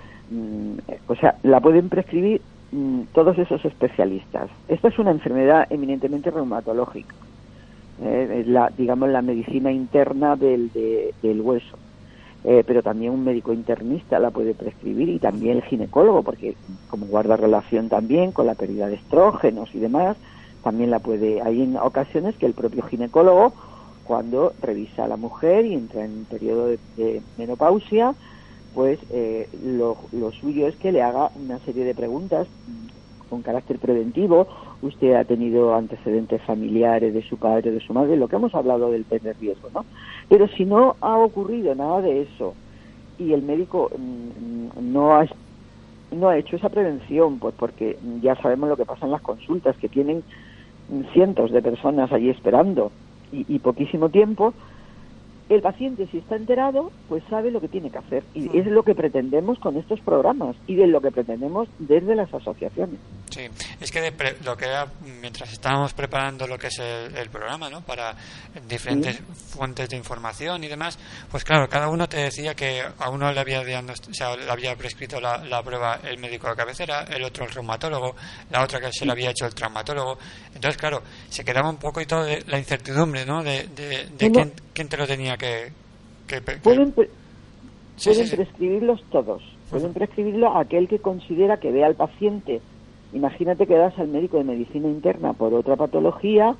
[1.07, 4.51] o sea la pueden prescribir mm, todos esos especialistas.
[4.69, 7.15] Esta es una enfermedad eminentemente reumatológica
[7.99, 11.79] eh, la digamos la medicina interna del, de- del hueso.
[12.45, 17.07] Eh, pero también un médico internista la puede prescribir y también el ginecólogo porque como
[17.07, 20.17] guarda relación también con la pérdida de estrógenos y demás
[20.62, 23.55] también la puede hay en ocasiones que el propio ginecólogo
[24.05, 28.15] cuando revisa a la mujer y entra en un periodo de menopausia,
[28.77, 29.97] pues eh, lo,
[30.39, 32.47] suyo es que le haga una serie de preguntas
[33.31, 34.47] con carácter preventivo.
[34.83, 38.91] Usted ha tenido antecedentes familiares de su padre, de su madre, lo que hemos hablado
[38.91, 39.87] del tener riesgo, ¿no?
[40.29, 42.53] Pero si no ha ocurrido nada de eso
[43.19, 45.27] y el médico mm, no ha
[46.12, 49.75] no ha hecho esa prevención, pues porque ya sabemos lo que pasa en las consultas,
[49.79, 50.23] que tienen
[51.15, 52.93] cientos de personas allí esperando
[53.33, 54.53] y, y poquísimo tiempo,
[55.49, 58.25] el paciente si está enterado, pues sabe lo que tiene que hacer.
[58.35, 62.33] Y es lo que pretendemos con estos programas y de lo que pretendemos desde las
[62.35, 62.99] asociaciones.
[63.31, 63.43] Sí,
[63.81, 64.87] es que de pre- lo que era,
[65.21, 67.81] mientras estábamos preparando lo que es el, el programa, ¿no?
[67.83, 68.15] Para
[68.69, 70.99] diferentes fuentes de información y demás,
[71.31, 74.75] pues claro, cada uno te decía que a uno le había, o sea, le había
[74.77, 78.17] prescrito la, la prueba el médico de cabecera, el otro el reumatólogo,
[78.51, 80.19] la otra que se le había hecho el traumatólogo.
[80.55, 83.43] Entonces, claro, se quedaba un poco y todo de la incertidumbre, ¿no?
[83.43, 84.51] De, de, de No, no.
[84.53, 85.73] quién, quién te lo tenía que...
[86.29, 87.11] que- que- Pueden, pre-
[87.97, 88.37] Sí, pueden sí, sí.
[88.37, 89.43] prescribirlos todos.
[89.71, 92.61] Pueden prescribirlo aquel que considera que ve al paciente.
[93.12, 96.59] Imagínate que das al médico de medicina interna por otra patología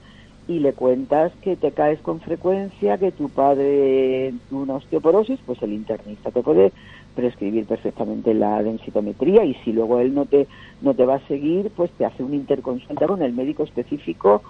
[0.48, 5.61] y le cuentas que te caes con frecuencia, que tu padre tuvo una osteoporosis, pues
[5.61, 6.72] el internista te puede
[7.14, 10.48] prescribir perfectamente la densitometría y si luego él no te
[10.81, 14.42] no te va a seguir, pues te hace una interconsulta con el médico específico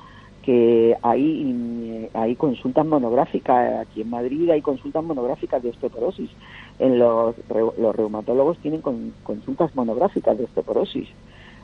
[0.46, 6.30] que hay, mm, hay consultas monográficas, aquí en Madrid hay consultas monográficas de osteoporosis.
[6.78, 7.34] En los,
[7.78, 11.08] los reumatólogos tienen con- consultas monográficas de osteoporosis.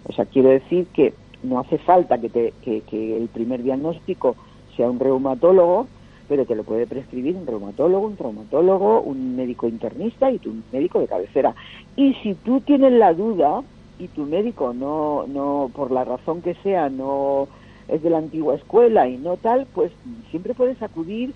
[0.08, 1.14] O sea, quiero decir que
[1.44, 4.34] no hace falta que, te, que, que el primer diagnóstico
[4.76, 5.86] sea un reumatólogo,
[6.28, 10.98] pero te lo puede prescribir un reumatólogo, un traumatólogo, un médico internista y tu médico
[10.98, 11.54] de cabecera.
[11.94, 13.62] Y si tú tienes la duda
[14.00, 17.46] y tu médico no, no por la razón que sea, no
[17.88, 19.92] es de la antigua escuela y no tal, pues
[20.30, 21.34] siempre puedes acudir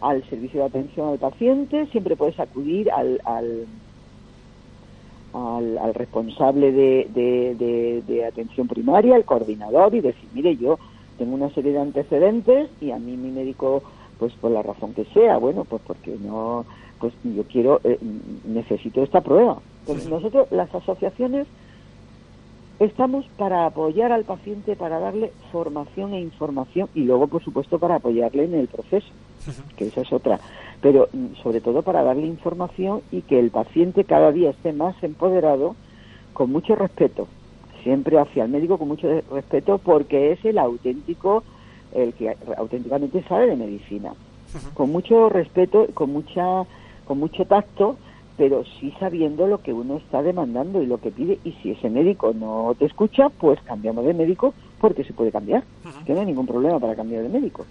[0.00, 3.66] al servicio de atención al paciente, siempre puedes acudir al, al,
[5.32, 10.78] al, al responsable de, de, de- de atención primaria, al coordinador, y decir, mire, yo
[11.16, 13.82] tengo una serie de antecedentes y a mí mi médico,
[14.18, 16.66] pues por la razón que sea, bueno, pues porque no,
[16.98, 17.98] pues yo quiero, eh,
[18.44, 19.62] necesito esta prueba.
[19.84, 21.48] Pues nosotros, las asociaciones,
[22.78, 27.96] estamos para apoyar al paciente, para darle formación e información y luego, por supuesto, para
[27.96, 29.08] apoyarle en el proceso,
[29.76, 30.40] que esa es otra.
[30.80, 34.94] Pero mm, sobre todo para darle información y que el paciente cada día esté más
[35.02, 35.74] empoderado,
[36.32, 37.28] con mucho respeto,
[37.82, 41.44] siempre hacia el médico con mucho respeto, porque es el auténtico,
[41.94, 44.12] el que auténticamente sabe de medicina.
[44.74, 46.64] Con mucho respeto, con mucha,
[47.06, 47.96] con mucho tacto,
[48.36, 51.38] pero sí sabiendo lo que uno está demandando y lo que pide.
[51.44, 55.64] Y si ese médico no te escucha, pues cambiamos de médico porque se puede cambiar.
[56.04, 57.64] Que no hay ningún problema para cambiar de médico.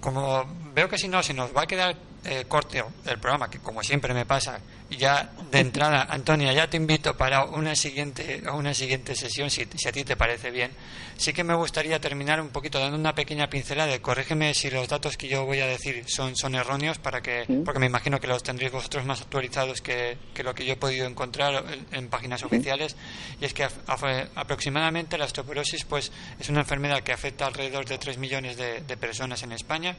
[0.00, 3.58] Como veo que si no, se nos va a quedar eh, corto el programa, que
[3.58, 8.74] como siempre me pasa, ya de entrada, Antonia, ya te invito para una siguiente, una
[8.74, 10.70] siguiente sesión, si, si a ti te parece bien.
[11.16, 15.16] Sí que me gustaría terminar un poquito dando una pequeña pincelada, corrígeme si los datos
[15.16, 18.42] que yo voy a decir son, son erróneos, para que, porque me imagino que los
[18.42, 22.42] tendréis vosotros más actualizados que, que lo que yo he podido encontrar en, en páginas
[22.42, 22.96] oficiales,
[23.40, 27.48] y es que af- af- aproximadamente la osteoporosis pues, es una enfermedad que afecta a
[27.48, 29.96] alrededor de 3 millones de- de personas en España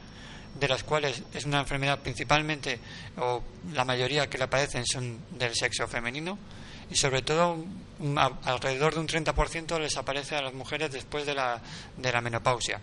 [0.58, 2.78] de las cuales es una enfermedad principalmente,
[3.18, 3.42] o
[3.74, 6.38] la mayoría que la padecen son del sexo femenino,
[6.90, 7.54] y sobre todo
[8.00, 11.60] un- alrededor de un 30% les aparece a las mujeres después de la,
[11.96, 12.80] de la menopausia.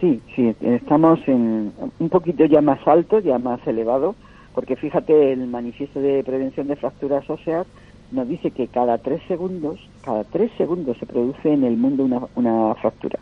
[0.00, 4.14] Sí, sí, estamos en un poquito ya más alto, ya más elevado,
[4.54, 7.66] porque fíjate, el manifiesto de prevención de fracturas óseas
[8.12, 12.20] nos dice que cada tres segundos, cada tres segundos se produce en el mundo una,
[12.36, 13.18] una fractura.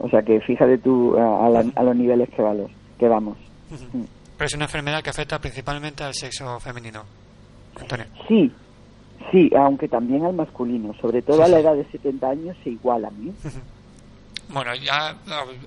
[0.00, 3.36] O sea que fíjate tú a, a la- a los niveles que, vamos, que vamos.
[3.70, 7.02] Pero es una enfermedad que afecta principalmente al sexo femenino.
[7.78, 8.06] Antonio.
[8.26, 8.50] Sí,
[9.30, 13.12] sí, aunque también al masculino, sobre todo a la edad de 70 años se igualan.
[13.28, 13.32] ¿eh?
[14.52, 15.16] Bueno, ya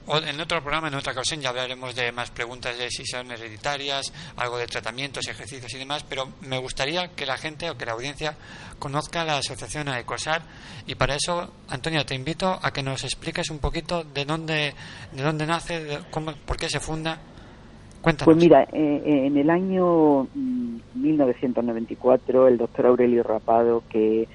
[0.08, 3.32] o- en otro programa, en otra ocasión, ya hablaremos de más preguntas de si son
[3.32, 7.86] hereditarias, algo de tratamientos, ejercicios y demás, pero me gustaría que la gente o que
[7.86, 8.36] la audiencia
[8.80, 10.42] conozca la asociación AECOSAR
[10.86, 14.74] y para eso, Antonia, te invito a que nos expliques un poquito de dónde,
[15.14, 17.20] de dónde nace, de cómo, por qué se funda.
[18.02, 18.26] Cuéntanos.
[18.34, 24.28] Pues mira, eh, eh, en el año mm, 1994 el doctor Aurelio Rapado, que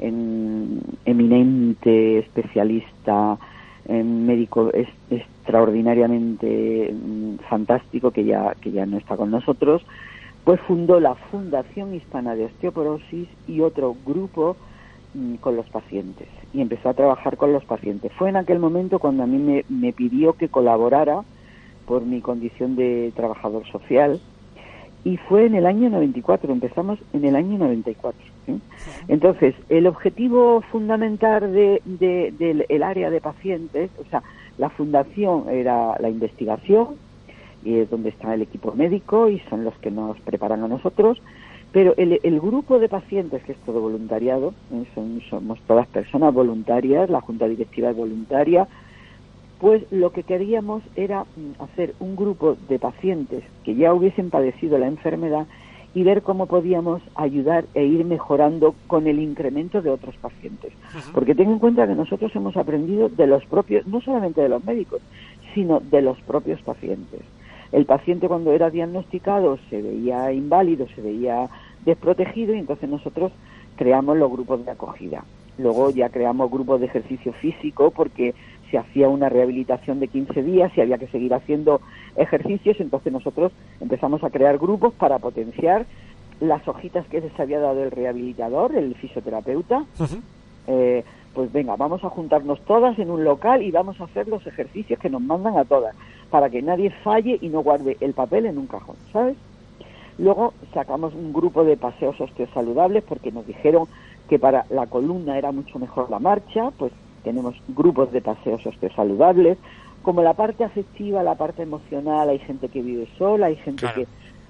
[0.00, 3.38] en eminente especialista,
[3.86, 9.82] en médico es, extraordinariamente mm, fantástico, que ya, que ya no está con nosotros,
[10.44, 14.56] pues fundó la Fundación Hispana de Osteoporosis y otro grupo
[15.14, 18.12] mm, con los pacientes y empezó a trabajar con los pacientes.
[18.12, 21.22] Fue en aquel momento cuando a mí me, me pidió que colaborara
[21.86, 24.20] por mi condición de trabajador social
[25.04, 28.31] y fue en el año 94, empezamos en el año 94.
[29.08, 34.22] Entonces, el objetivo fundamental de, de- del el área de pacientes, o sea,
[34.58, 36.96] la fundación era la investigación,
[37.64, 41.20] y es donde está el equipo médico y son los que nos preparan a nosotros,
[41.72, 44.84] pero el, grupo de pacientes, que es todo voluntariado, ¿eh?
[45.30, 48.68] somos todas personas voluntarias, la junta directiva es voluntaria,
[49.58, 54.76] pues lo que queríamos era mm, hacer un grupo de pacientes que ya hubiesen padecido
[54.76, 55.46] la enfermedad
[55.94, 60.72] y ver cómo podíamos ayudar e ir mejorando con el incremento de otros pacientes.
[61.12, 64.64] Porque ten en cuenta que nosotros hemos aprendido de los propios, no solamente de los
[64.64, 65.02] médicos,
[65.54, 67.20] sino de los propios pacientes.
[67.72, 71.48] El paciente cuando era diagnosticado se veía inválido, se veía
[71.84, 73.32] desprotegido y entonces nosotros
[73.76, 75.24] creamos los grupos de acogida.
[75.58, 78.34] Luego ya creamos grupos de ejercicio físico porque
[78.72, 81.82] se hacía una rehabilitación de 15 días y había que seguir haciendo
[82.16, 85.84] ejercicios, entonces nosotros empezamos a crear grupos para potenciar
[86.40, 89.84] las hojitas que les había dado el rehabilitador, el fisioterapeuta,
[90.66, 91.04] eh,
[91.34, 94.98] pues venga, vamos a juntarnos todas en un local y vamos a hacer los ejercicios
[94.98, 95.94] que nos mandan a todas,
[96.30, 99.36] para que nadie falle y no guarde el papel en un cajón, ¿sabes?
[100.18, 103.86] Luego sacamos un grupo de paseos osteosaludables porque nos dijeron
[104.28, 106.92] que para la columna era mucho mejor la marcha, pues
[107.24, 109.58] tenemos grupos de paseos osteosaludables.
[110.02, 114.02] Como la parte afectiva, la parte emocional, hay gente que vive sola, hay gente Claro.
[114.02, 114.06] que,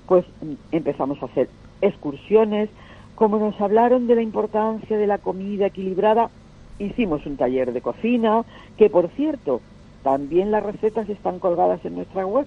[0.07, 0.25] pues
[0.71, 1.49] empezamos a hacer
[1.81, 2.71] excursiones.
[3.15, 6.31] Como nos hablaron de la importancia de la comida equilibrada,
[6.79, 8.45] hicimos un taller de cocina,
[8.79, 9.61] que por cierto,
[10.03, 12.47] también las recetas están colgadas en nuestra web.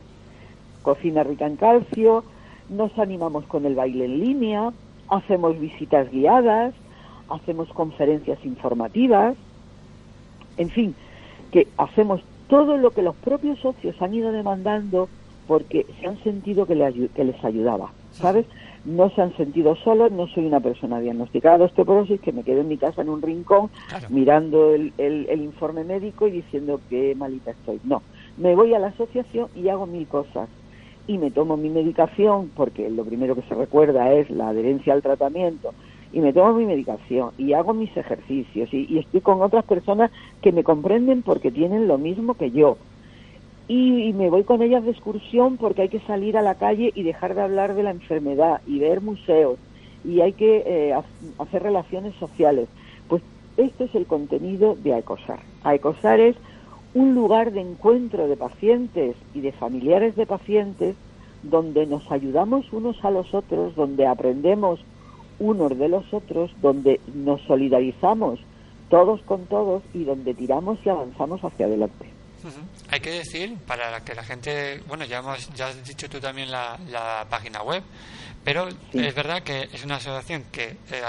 [0.82, 2.24] Cocina rica en calcio,
[2.70, 4.72] nos animamos con el baile en línea,
[5.10, 6.74] hacemos visitas guiadas,
[7.30, 9.36] hacemos conferencias informativas,
[10.58, 10.96] en fin,
[11.52, 15.10] que hacemos todo lo que los propios socios han ido demandando
[15.46, 18.46] porque se han sentido que, que les ayudaba, ¿sabes?
[18.84, 22.62] No se han sentido solos, no soy una persona diagnosticada de osteoporosis que me quedo
[22.62, 24.08] en mi casa en un rincón Claro.
[24.10, 27.80] mirando el, el- el informe médico y diciendo qué malita estoy.
[27.84, 28.04] No,
[28.38, 30.50] me voy a la asociación y hago mil cosas.
[31.08, 35.04] Y me tomo mi medicación, porque lo primero que se recuerda es la adherencia al
[35.04, 35.76] tratamiento,
[36.16, 40.12] y me tomo mi medicación y hago mis ejercicios y, estoy con otras personas
[40.42, 42.78] que me comprenden porque tienen lo mismo que yo.
[43.68, 46.90] Y, y me voy con ellas de excursión porque hay que salir a la calle
[46.96, 49.60] y dejar de hablar de la enfermedad y ver museos
[50.06, 51.04] y hay que eh, ha-
[51.38, 52.70] hacer relaciones sociales.
[53.08, 53.22] Pues
[53.58, 55.44] esto es el contenido de AECOSAR.
[55.64, 56.38] AECOSAR es
[56.94, 60.96] un lugar de encuentro de pacientes y de familiares de pacientes
[61.42, 64.80] donde nos ayudamos unos a los otros, donde aprendemos
[65.40, 68.40] unos de los otros, donde nos solidarizamos
[68.90, 72.10] todos con todos y donde tiramos y avanzamos hacia adelante.
[72.92, 76.52] Hay que decir, para que la gente, bueno, ya, hemos, ya has dicho tú también
[76.52, 77.82] la, la página web,
[78.44, 79.00] pero Sí.
[79.04, 81.02] es verdad que es una asociación que, eh,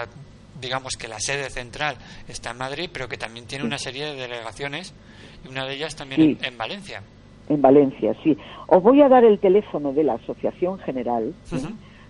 [0.59, 1.97] digamos que la sede central
[2.27, 3.67] está en Madrid, pero que también tiene Sí.
[3.69, 4.95] una serie de delegaciones
[5.45, 6.39] y una de ellas también Sí.
[6.41, 7.03] en, en Valencia.
[7.51, 8.37] En Valencia, sí.
[8.69, 11.35] Os voy a dar el teléfono de la Asociación General.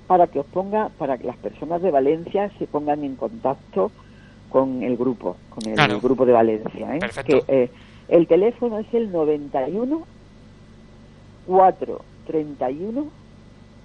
[0.06, 3.90] Para que os ponga, para que las personas de Valencia se pongan en contacto
[4.50, 6.00] con el grupo, con el, Claro.
[6.00, 6.96] grupo de Valencia.
[6.96, 6.98] ¿eh?
[7.00, 7.44] Perfecto.
[7.46, 7.70] Que, eh,
[8.08, 10.02] el teléfono es el 91
[11.46, 13.06] 4 31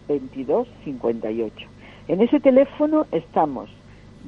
[0.08, 1.68] 22 58.
[2.08, 3.70] En ese teléfono estamos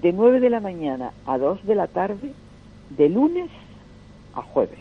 [0.01, 2.31] de 9 de la mañana a 2 de la tarde,
[2.89, 3.49] de lunes
[4.35, 4.79] a jueves.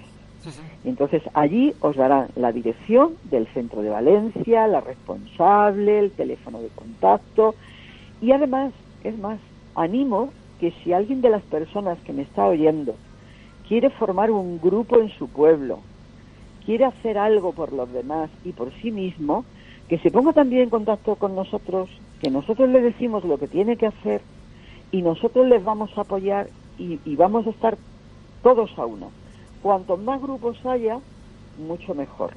[0.84, 6.68] Entonces allí os darán la dirección del centro de Valencia, la responsable, el teléfono de
[6.68, 7.54] contacto
[8.20, 8.72] y además,
[9.04, 9.38] es más,
[9.74, 12.94] animo que si alguien de las personas que me está oyendo
[13.66, 15.80] quiere formar un grupo en su pueblo,
[16.64, 19.44] quiere hacer algo por los demás y por sí mismo,
[19.88, 21.88] que se ponga también en contacto con nosotros,
[22.20, 24.22] que nosotros le decimos lo que tiene que hacer
[24.90, 27.76] y nosotros les vamos a apoyar y, vamos a estar
[28.42, 29.06] todos a una.
[29.62, 30.98] Cuantos más grupos haya,
[31.58, 32.32] mucho mejor,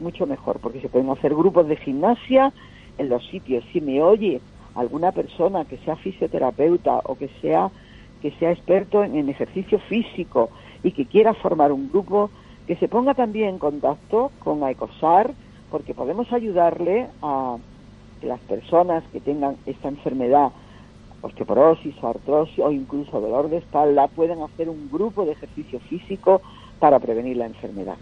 [0.00, 2.52] mucho mejor, porque se pueden hacer grupos de gimnasia
[2.98, 3.64] en los sitios.
[3.72, 4.40] Si me oye
[4.74, 7.70] alguna persona que sea fisioterapeuta o que sea
[8.24, 10.48] que sea experto en, ejercicio físico
[10.82, 12.30] y que quiera formar un grupo,
[12.66, 15.34] que se ponga también en contacto con AECOSAR,
[15.70, 17.58] porque podemos ayudarle a
[18.22, 20.52] que las personas que tengan esta enfermedad,
[21.20, 26.40] osteoporosis o artrosis o incluso dolor de espalda, puedan hacer un grupo de ejercicio físico
[26.78, 27.96] para prevenir la enfermedad.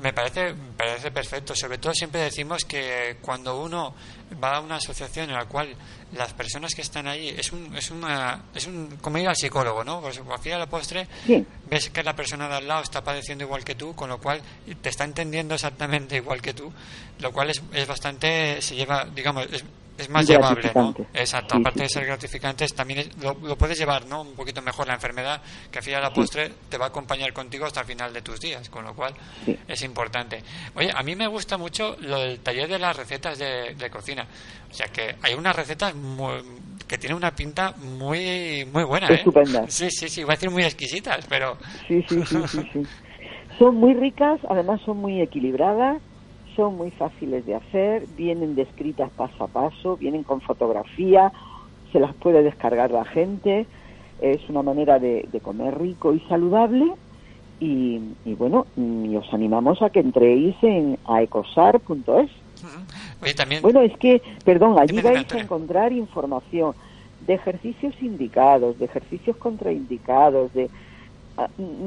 [0.00, 1.56] Me parece, me parece perfecto.
[1.56, 3.94] Sobre todo siempre decimos que cuando uno
[4.42, 5.74] va a una asociación en la cual
[6.12, 9.82] las personas que están ahí es un, es una, es un, como ir al psicólogo,
[9.82, 10.00] ¿no?
[10.00, 11.44] Pues al final de la postre Sí.
[11.68, 14.40] ves que la persona de al lado está padeciendo igual que tú, con lo cual
[14.80, 16.72] te está entendiendo exactamente igual que tú,
[17.18, 19.64] lo cual es, es bastante, se lleva, digamos, es,
[19.98, 20.94] es más llevable, ¿no?
[21.12, 24.22] Exacto, Sí, aparte sí, de ser gratificantes, también es- lo, lo puedes llevar, ¿no?
[24.22, 27.66] Un poquito mejor la enfermedad, que al final la postre te va a acompañar contigo
[27.66, 29.12] hasta el final de tus días, con lo cual
[29.44, 29.58] Sí.
[29.66, 30.42] es importante.
[30.76, 34.26] Oye, a mí me gusta mucho lo del taller de las recetas de, de cocina.
[34.70, 36.42] O sea que hay unas recetas muy-
[36.86, 39.14] que tienen una pinta muy muy buena, ¿eh?
[39.14, 39.72] Estupendas.
[39.74, 41.58] Sí, sí, sí, iba a decir muy exquisitas, pero...
[41.86, 42.82] Sí, sí, sí, sí, sí.
[43.58, 46.00] Son muy ricas, además son muy equilibradas,
[46.58, 51.32] son muy fáciles de hacer, vienen descritas paso a paso, vienen con fotografía,
[51.92, 53.64] se las puede descargar la gente,
[54.20, 56.94] es una manera de, de comer rico y saludable
[57.60, 62.30] y, y bueno, y os animamos a que entréis en aecosar.es.
[63.22, 63.62] Oye, también...
[63.62, 66.74] Bueno, es que, perdón, allí Dime, dime, vais a encontrar información
[67.24, 70.87] de ejercicios indicados, de ejercicios contraindicados, de ah, mm,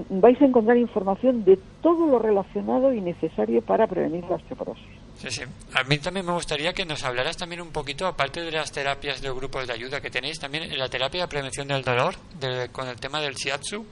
[0.10, 4.84] vais a encontrar información de todo lo relacionado y necesario para prevenir la osteoporosis.
[5.16, 5.42] Sí, sí.
[5.76, 9.22] A mí también me gustaría que nos hablaras también un poquito, aparte de las terapias
[9.22, 12.88] de grupos de ayuda que tenéis, también la terapia de prevención del dolor, de- con
[12.88, 13.86] el tema del shiatsu.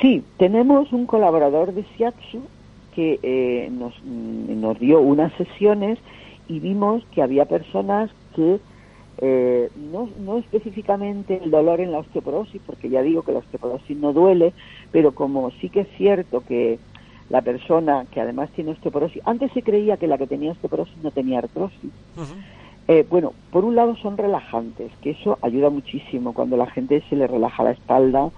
[0.00, 2.42] Sí, tenemos un colaborador de Shiatsu
[2.94, 5.98] que eh, nos, nos dio unas sesiones
[6.48, 8.58] y vimos que había personas que
[9.18, 13.96] eh, no, no específicamente el dolor en la osteoporosis, porque ya digo que la osteoporosis
[13.96, 14.52] no duele,
[14.92, 16.78] pero como sí que es cierto que
[17.30, 21.10] la persona que además tiene osteoporosis, antes se creía que la que tenía osteoporosis no
[21.10, 21.90] tenía artrosis.
[22.88, 27.16] Eh, bueno, por un lado son relajantes, que eso ayuda muchísimo cuando la gente se
[27.16, 28.30] le relaja la espalda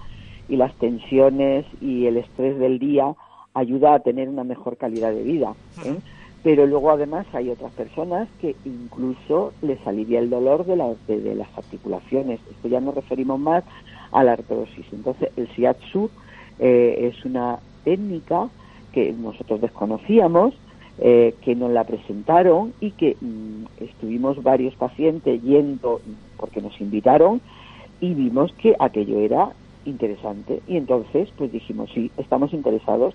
[0.47, 3.13] y las tensiones y el estrés del día
[3.53, 5.53] ayuda a tener una mejor calidad de vida.
[5.85, 5.97] ¿eh?
[6.43, 10.77] Pero luego además hay otras personas que incluso les alivia el dolor de,
[11.07, 12.39] de, de las articulaciones.
[12.49, 13.63] Esto ya nos referimos más
[14.11, 14.85] a la artrosis.
[14.91, 16.09] Entonces el shiatsu
[16.59, 18.49] eh, es una técnica
[18.91, 20.53] que nosotros desconocíamos,
[20.99, 26.01] eh, que nos la presentaron y que mm, estuvimos varios pacientes yendo
[26.37, 27.41] porque nos invitaron
[28.01, 29.49] y vimos que aquello era
[29.85, 33.13] interesante y entonces pues dijimos sí estamos interesados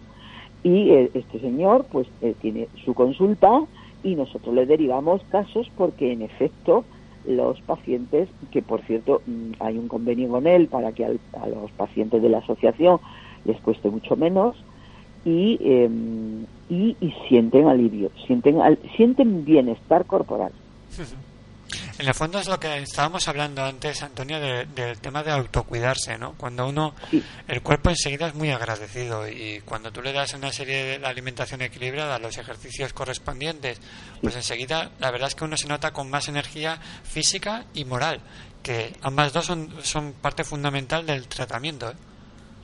[0.64, 3.62] y eh, este señor pues eh, tiene su consulta
[4.02, 6.84] y nosotros le derivamos casos porque en efecto
[7.26, 11.46] los pacientes que por cierto mm, hay un convenio con él para que al- a
[11.46, 12.98] los pacientes de la asociación
[13.44, 14.56] les cueste mucho menos
[15.24, 15.88] y, eh,
[16.68, 16.96] y,
[17.28, 20.52] sienten alivio, sienten, al- sienten bienestar corporal.
[21.98, 26.18] En el fondo es lo que estábamos hablando antes, Antonio, de- del tema de autocuidarse,
[26.18, 26.32] ¿no?
[26.36, 27.22] Cuando uno, Sí.
[27.46, 31.62] el cuerpo enseguida es muy agradecido y cuando tú le das una serie de alimentación
[31.62, 33.80] equilibrada, los ejercicios correspondientes,
[34.20, 38.20] pues enseguida la verdad es que uno se nota con más energía física y moral,
[38.62, 41.90] que ambas dos son, son parte fundamental del tratamiento.
[41.90, 41.94] ¿eh?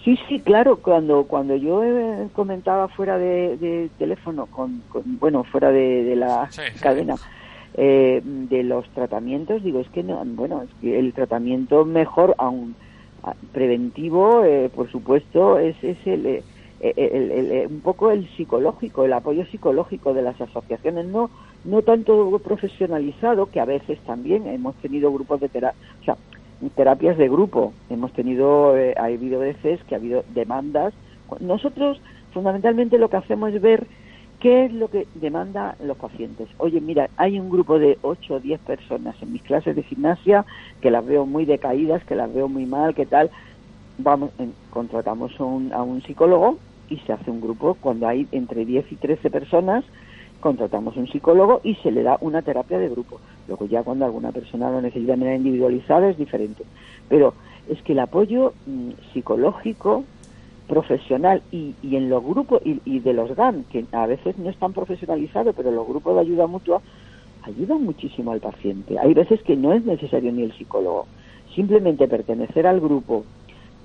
[0.04, 5.44] Sí, sí, claro, cuando cuando yo eh, comentaba fuera de, de teléfono, con, con- bueno,
[5.44, 6.80] fuera de, de la Sí, sí.
[7.74, 12.76] Eh, de los tratamientos, digo, es que, no, bueno, es que el tratamiento mejor, aún
[13.52, 16.44] preventivo, eh, por supuesto, es, es el, eh,
[16.80, 21.30] el- el- el- un poco el psicológico, el apoyo psicológico de las asociaciones, no
[21.62, 25.76] no tanto profesionalizado, que a veces también hemos tenido grupos de terapia,
[26.74, 27.74] terapias de grupo.
[27.88, 30.94] Hemos tenido, eh, ha habido veces que ha habido demandas.
[31.40, 32.00] Nosotros,
[32.30, 33.88] fundamentalmente, lo que hacemos es ver
[34.40, 36.48] qué es lo que demanda los pacientes.
[36.58, 40.44] Oye, mira, hay un grupo de 8 o 10 personas en mis clases de gimnasia
[40.80, 43.30] que las veo muy decaídas, que las veo muy mal, que tal.
[43.98, 44.30] Vamos,
[44.70, 47.76] contratamos a un, a un psicólogo y se hace un grupo.
[47.80, 49.84] Cuando hay entre 10 y 13 personas,
[50.40, 53.20] contratamos un psicólogo y se le da una terapia de grupo.
[53.46, 56.64] Luego ya cuando alguna persona lo necesita de manera individualizada es diferente.
[57.08, 57.34] Pero
[57.68, 60.04] es que el apoyo mm, psicológico,
[60.70, 64.48] profesional y, y en los grupos y, y de los GAN, que a veces no
[64.48, 66.80] están profesionalizados, pero los grupos de ayuda mutua
[67.42, 68.98] ayudan muchísimo al paciente.
[68.98, 71.06] Hay veces que no es necesario ni el psicólogo.
[71.54, 73.24] Simplemente pertenecer al grupo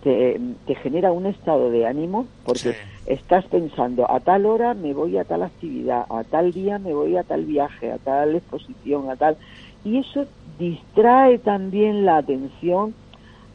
[0.04, 2.78] te, te genera un estado de ánimo porque Sí.
[3.08, 7.18] estás pensando a tal hora me voy a tal actividad, a tal día me voy
[7.18, 9.36] a tal viaje, a tal exposición, a tal...
[9.84, 10.26] Y eso
[10.60, 12.94] distrae también la atención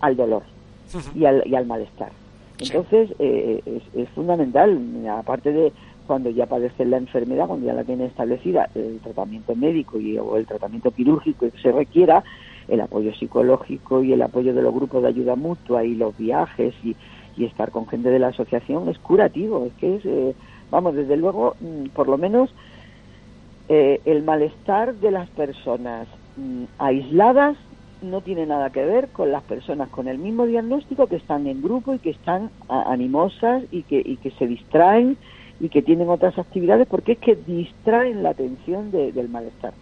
[0.00, 0.42] al dolor
[1.14, 2.10] y al, y al malestar.
[2.60, 4.78] Entonces eh, es, fundamental,
[5.10, 5.72] aparte de
[6.06, 10.36] cuando ya padeces la enfermedad, cuando ya la tienes establecida, el tratamiento médico y, o
[10.36, 12.22] el tratamiento quirúrgico que se requiera,
[12.68, 16.74] el apoyo psicológico y el apoyo de los grupos de ayuda mutua y los viajes
[16.84, 16.94] y,
[17.36, 20.34] y estar con gente de la asociación es curativo, es que es, eh,
[20.70, 22.50] Vamos, desde luego, mm, por lo menos
[23.68, 26.06] eh, el malestar de las personas
[26.36, 27.56] mm, aisladas
[28.02, 31.62] no tiene nada que ver con las personas con el mismo diagnóstico que están en
[31.62, 35.16] grupo y que están animosas y que, y que se distraen
[35.60, 39.74] y que tienen otras actividades porque es que distraen la atención de- del malestar.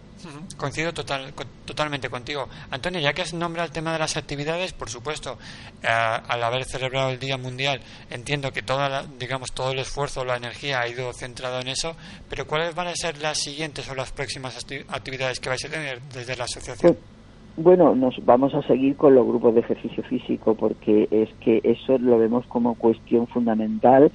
[0.57, 2.49] Coincido total, totalmente contigo.
[2.71, 5.37] Antonio, ya que has nombrado el tema de las actividades, por supuesto,
[5.81, 10.25] eh, al haber celebrado el Día Mundial, entiendo que toda la- digamos, todo el esfuerzo,
[10.25, 11.95] la energía ha ido centrado en eso,
[12.29, 15.69] pero ¿cuáles van a ser las siguientes o las próximas acti- actividades que vais a
[15.69, 16.95] tener desde la asociación?
[16.95, 17.03] Pues,
[17.57, 21.97] bueno, nos vamos a seguir con los grupos de ejercicio físico porque es que eso
[21.97, 24.11] lo vemos como cuestión fundamental.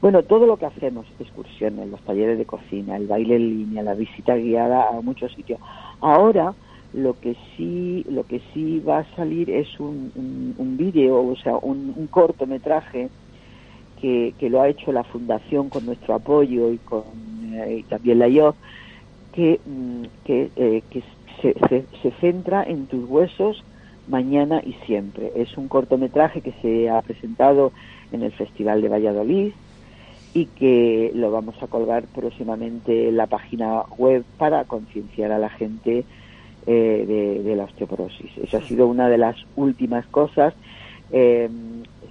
[0.00, 3.94] Bueno, todo lo que hacemos, excursiones, los talleres de cocina, el baile en línea, la
[3.94, 5.60] visita guiada a muchos sitios.
[6.00, 6.54] Ahora
[6.92, 11.56] lo que sí, lo que sí va a salir es un, un, vídeo, o sea,
[11.56, 13.08] un, cortometraje
[14.00, 17.04] que, que lo ha hecho la fundación con nuestro apoyo y con
[17.52, 18.56] eh, y también la IOF
[19.32, 21.02] que, mm, que, eh, que
[21.40, 21.54] se,
[22.02, 23.64] se, centra en tus huesos
[24.08, 25.32] mañana y siempre.
[25.36, 27.72] Es un cortometraje que se ha presentado
[28.12, 29.52] en el Festival de Valladolid
[30.34, 35.48] y que lo vamos a colgar próximamente en la página web para concienciar a la
[35.48, 36.04] gente
[36.66, 38.36] eh, de, de la osteoporosis.
[38.38, 40.54] Esa ha sido una de las últimas cosas.
[41.12, 41.48] Eh,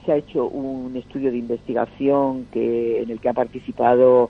[0.06, 4.30] se ha hecho un estudio de investigación que en el que ha participado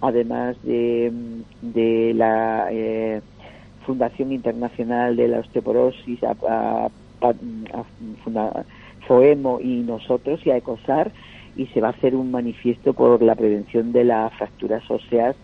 [0.00, 3.22] además de, de la eh,
[3.86, 6.90] Fundación Internacional de la Osteoporosis, a,
[8.24, 8.66] funda-
[9.06, 11.12] FOEMO y nosotros y a ECOSAR
[11.54, 15.36] y se va a hacer un manifiesto por la prevención de las fracturas óseas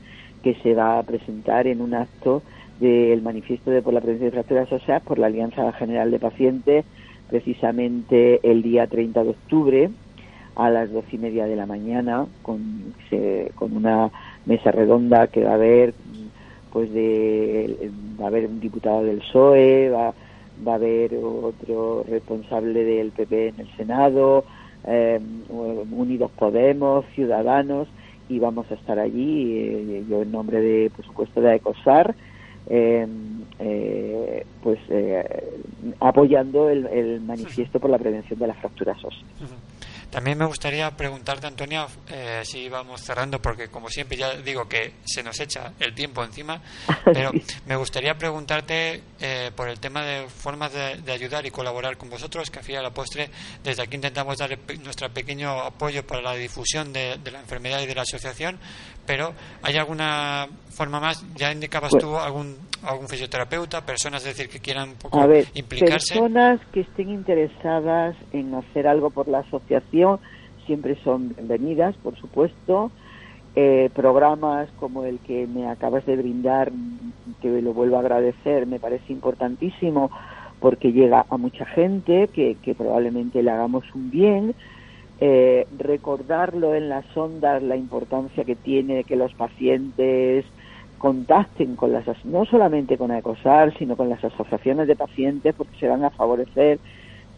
[0.42, 2.44] que se va a presentar en un acto
[2.76, 6.86] del manifiesto de por la prevención de fracturas óseas por la Alianza General de Pacientes
[7.26, 9.90] precisamente el día 30 de octubre
[10.54, 14.10] a las doce y media de la mañana con, se- con una
[14.46, 15.94] mesa redonda que va a haber
[16.72, 17.90] pues de
[18.20, 20.14] va a haber un diputado del PSOE va,
[20.66, 24.44] va a haber otro responsable del PP en el Senado
[24.86, 27.88] eh, Unidos Podemos Ciudadanos
[28.28, 32.14] y vamos a estar allí eh, yo en nombre de por supuesto de ECOSAR
[32.68, 33.06] eh,
[33.58, 35.62] eh, pues eh,
[36.00, 39.24] apoyando el, el manifiesto por la prevención de las fracturas óseas.
[40.10, 44.94] También me gustaría preguntarte, Antonio, eh, si vamos cerrando, porque como siempre ya digo que
[45.04, 46.62] se nos echa el tiempo encima,
[47.04, 47.32] pero
[47.66, 52.08] me gustaría preguntarte eh, por el tema de formas de, de ayudar y colaborar con
[52.08, 53.30] vosotros, que a la postre
[53.62, 57.86] desde aquí intentamos dar nuestro pequeño apoyo para la difusión de, de la enfermedad y
[57.86, 58.58] de la asociación,
[59.04, 61.24] pero ¿hay alguna forma más?
[61.34, 65.26] Ya indicabas Pues- tú algún, algún fisioterapeuta, personas, es decir, que quieran un poco A
[65.26, 66.14] ver, implicarse.
[66.14, 70.18] personas que estén interesadas en hacer algo por la asociación
[70.66, 72.90] siempre son bienvenidas, por supuesto.
[73.54, 76.70] Eh, programas como el que me acabas de brindar,
[77.40, 80.10] que lo vuelvo a agradecer, me parece importantísimo
[80.60, 84.54] porque llega a mucha gente que, que probablemente le hagamos un bien.
[85.18, 90.44] Eh, recordarlo en las ondas, la importancia que tiene que los pacientes
[90.98, 95.76] contacten con las, as- no solamente con ECOSAR, sino con las asociaciones de pacientes, porque
[95.78, 96.80] se van a favorecer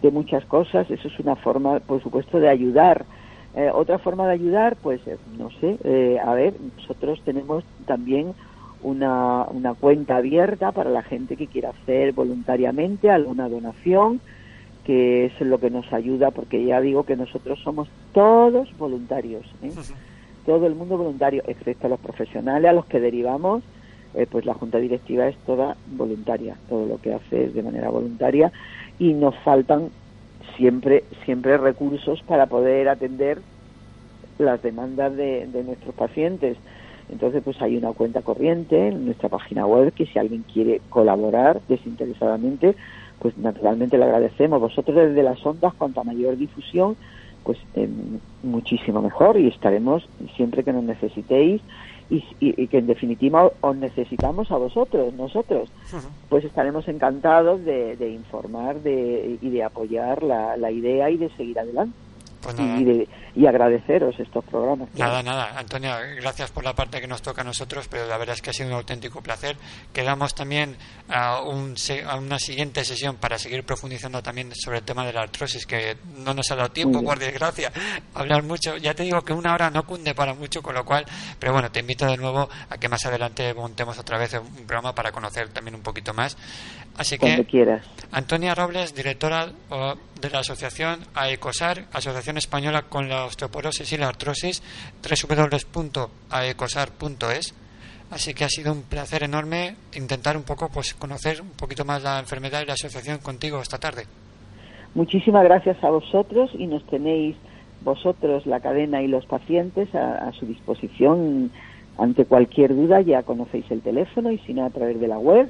[0.00, 0.90] de muchas cosas.
[0.90, 3.06] Eso es una forma, por supuesto, de ayudar.
[3.54, 8.34] Eh, otra forma de ayudar, pues, eh, no sé, eh, a ver, nosotros tenemos también
[8.78, 14.22] una, una cuenta abierta para la gente que quiera hacer voluntariamente alguna donación,
[14.84, 19.46] que es lo que nos ayuda, porque ya digo que nosotros somos todos voluntarios.
[19.62, 19.76] ¿eh?
[20.48, 23.62] Todo el mundo voluntario, excepto los profesionales a los que derivamos,
[24.14, 27.90] eh, pues la junta directiva es toda voluntaria, todo lo que hace es de manera
[27.90, 28.50] voluntaria
[28.98, 29.90] y nos faltan
[30.56, 33.42] siempre siempre recursos para poder atender
[34.38, 36.56] las demandas de, de nuestros pacientes.
[37.10, 41.60] Entonces, pues hay una cuenta corriente en nuestra página web que si alguien quiere colaborar
[41.68, 42.74] desinteresadamente,
[43.18, 44.62] pues naturalmente le agradecemos.
[44.62, 46.96] Vosotros desde las ondas, cuanta mayor difusión,
[47.48, 47.88] pues eh,
[48.42, 51.62] muchísimo mejor y estaremos siempre que nos necesitéis
[52.10, 55.72] y, y- y que en definitiva os necesitamos a vosotros, nosotros.
[56.28, 61.30] Pues estaremos encantados de, de informar de, y de apoyar la, la idea y de
[61.30, 61.96] seguir adelante.
[62.40, 62.56] Pues.
[62.58, 64.88] Y, de, y agradeceros estos programas.
[64.94, 65.58] Nada, nada.
[65.58, 68.50] Antonio, gracias por la parte que nos toca a nosotros, pero la verdad es que
[68.50, 69.56] ha sido un auténtico placer.
[69.92, 70.76] Quedamos también
[71.08, 71.74] a, un
[72.06, 75.96] a una siguiente sesión para seguir profundizando también sobre el tema de la artrosis, que
[76.16, 77.72] no nos ha dado tiempo, por desgracia,
[78.14, 78.76] hablar mucho.
[78.76, 81.04] Ya te digo que una hora no cunde para mucho, con lo cual,
[81.38, 84.94] pero bueno, te invito de nuevo a que más adelante montemos otra vez un programa
[84.94, 86.36] para conocer también un poquito más.
[86.98, 87.86] Así que, quieras.
[88.10, 94.08] Antonia Robles, directora de la asociación AECOSAR, Asociación Asociación Española con la Osteoporosis y la
[94.08, 94.60] Artrosis,
[95.02, 97.54] www.aecosar.es.
[98.10, 102.02] Así que ha sido un placer enorme intentar un poco pues conocer un poquito más
[102.02, 104.06] la enfermedad y la asociación contigo esta tarde.
[104.94, 107.36] Muchísimas gracias a vosotros y nos tenéis
[107.82, 111.52] vosotros, la cadena y los pacientes a, a su disposición
[111.96, 113.00] ante cualquier duda.
[113.02, 115.48] Ya conocéis el teléfono y si no a través de la web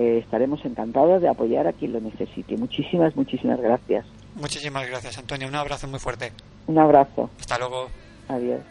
[0.00, 2.56] eh, estaremos encantados de apoyar a quien lo necesite.
[2.56, 4.06] Muchísimas, muchísimas gracias.
[4.34, 5.46] Muchísimas gracias, Antonio.
[5.46, 6.32] Un abrazo muy fuerte.
[6.68, 7.28] Un abrazo.
[7.38, 7.88] Hasta luego.
[8.26, 8.62] Adiós.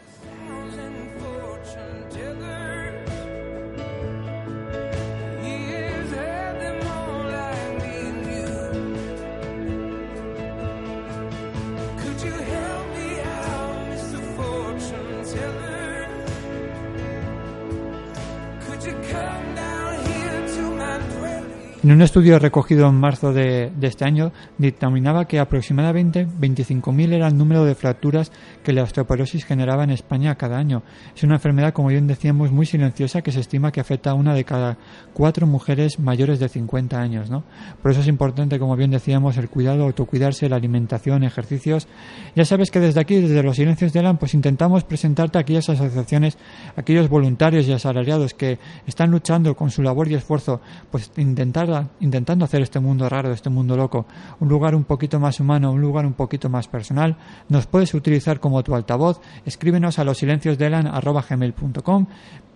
[21.90, 27.36] En un estudio recogido en marzo de, este año, dictaminaba que aproximadamente 25.000 era el
[27.36, 28.30] número de fracturas
[28.62, 30.84] que la osteoporosis generaba en España cada año.
[31.16, 34.34] Es una enfermedad, como bien decíamos, muy silenciosa que se estima que afecta a una
[34.34, 34.78] de cada
[35.14, 37.28] cuatro mujeres mayores de 50 años.
[37.28, 37.42] ¿no?
[37.82, 41.88] Por eso es importante, como bien decíamos, el cuidado, autocuidarse, la alimentación, ejercicios.
[42.36, 45.68] Ya sabes que desde aquí, desde los silencios de LAN, pues intentamos presentarte a aquellas
[45.68, 46.38] asociaciones,
[46.76, 50.60] aquellos voluntarios y asalariados que están luchando con su labor y esfuerzo,
[50.92, 54.06] pues intentar intentando hacer este mundo raro, este mundo loco,
[54.40, 57.16] un lugar un poquito más humano, un lugar un poquito más personal,
[57.48, 60.58] nos puedes utilizar como tu altavoz, escríbenos a los silencios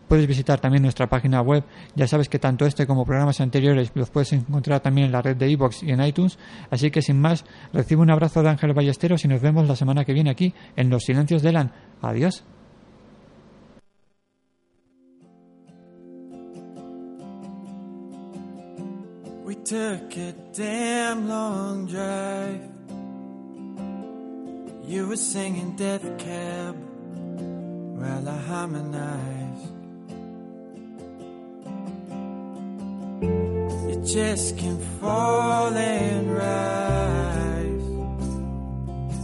[0.08, 1.64] Puedes visitar también nuestra página web.
[1.94, 5.36] Ya sabes que tanto este como programas anteriores los puedes encontrar también en la red
[5.36, 6.38] de iVoox y en iTunes.
[6.70, 10.04] Así que sin más, recibe un abrazo de Ángel Ballesteros y nos vemos la semana
[10.04, 11.72] que viene aquí en Los Silencios de Elan.
[12.02, 12.44] Adiós.
[19.64, 22.60] took a damn long drive.
[24.86, 26.76] You were singing Death Cab
[27.98, 29.70] while I harmonized.
[33.88, 37.88] You just can fall and rise,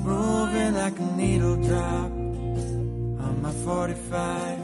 [0.03, 2.12] moving like a needle drop
[3.26, 4.59] on my 45.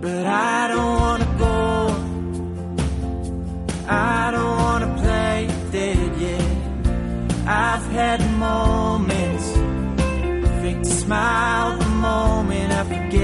[0.00, 1.75] But I don't wanna go.
[3.88, 6.42] I don't wanna play dead yet.
[7.46, 9.46] I've had moments,
[10.60, 13.06] fake smile the moment I forget.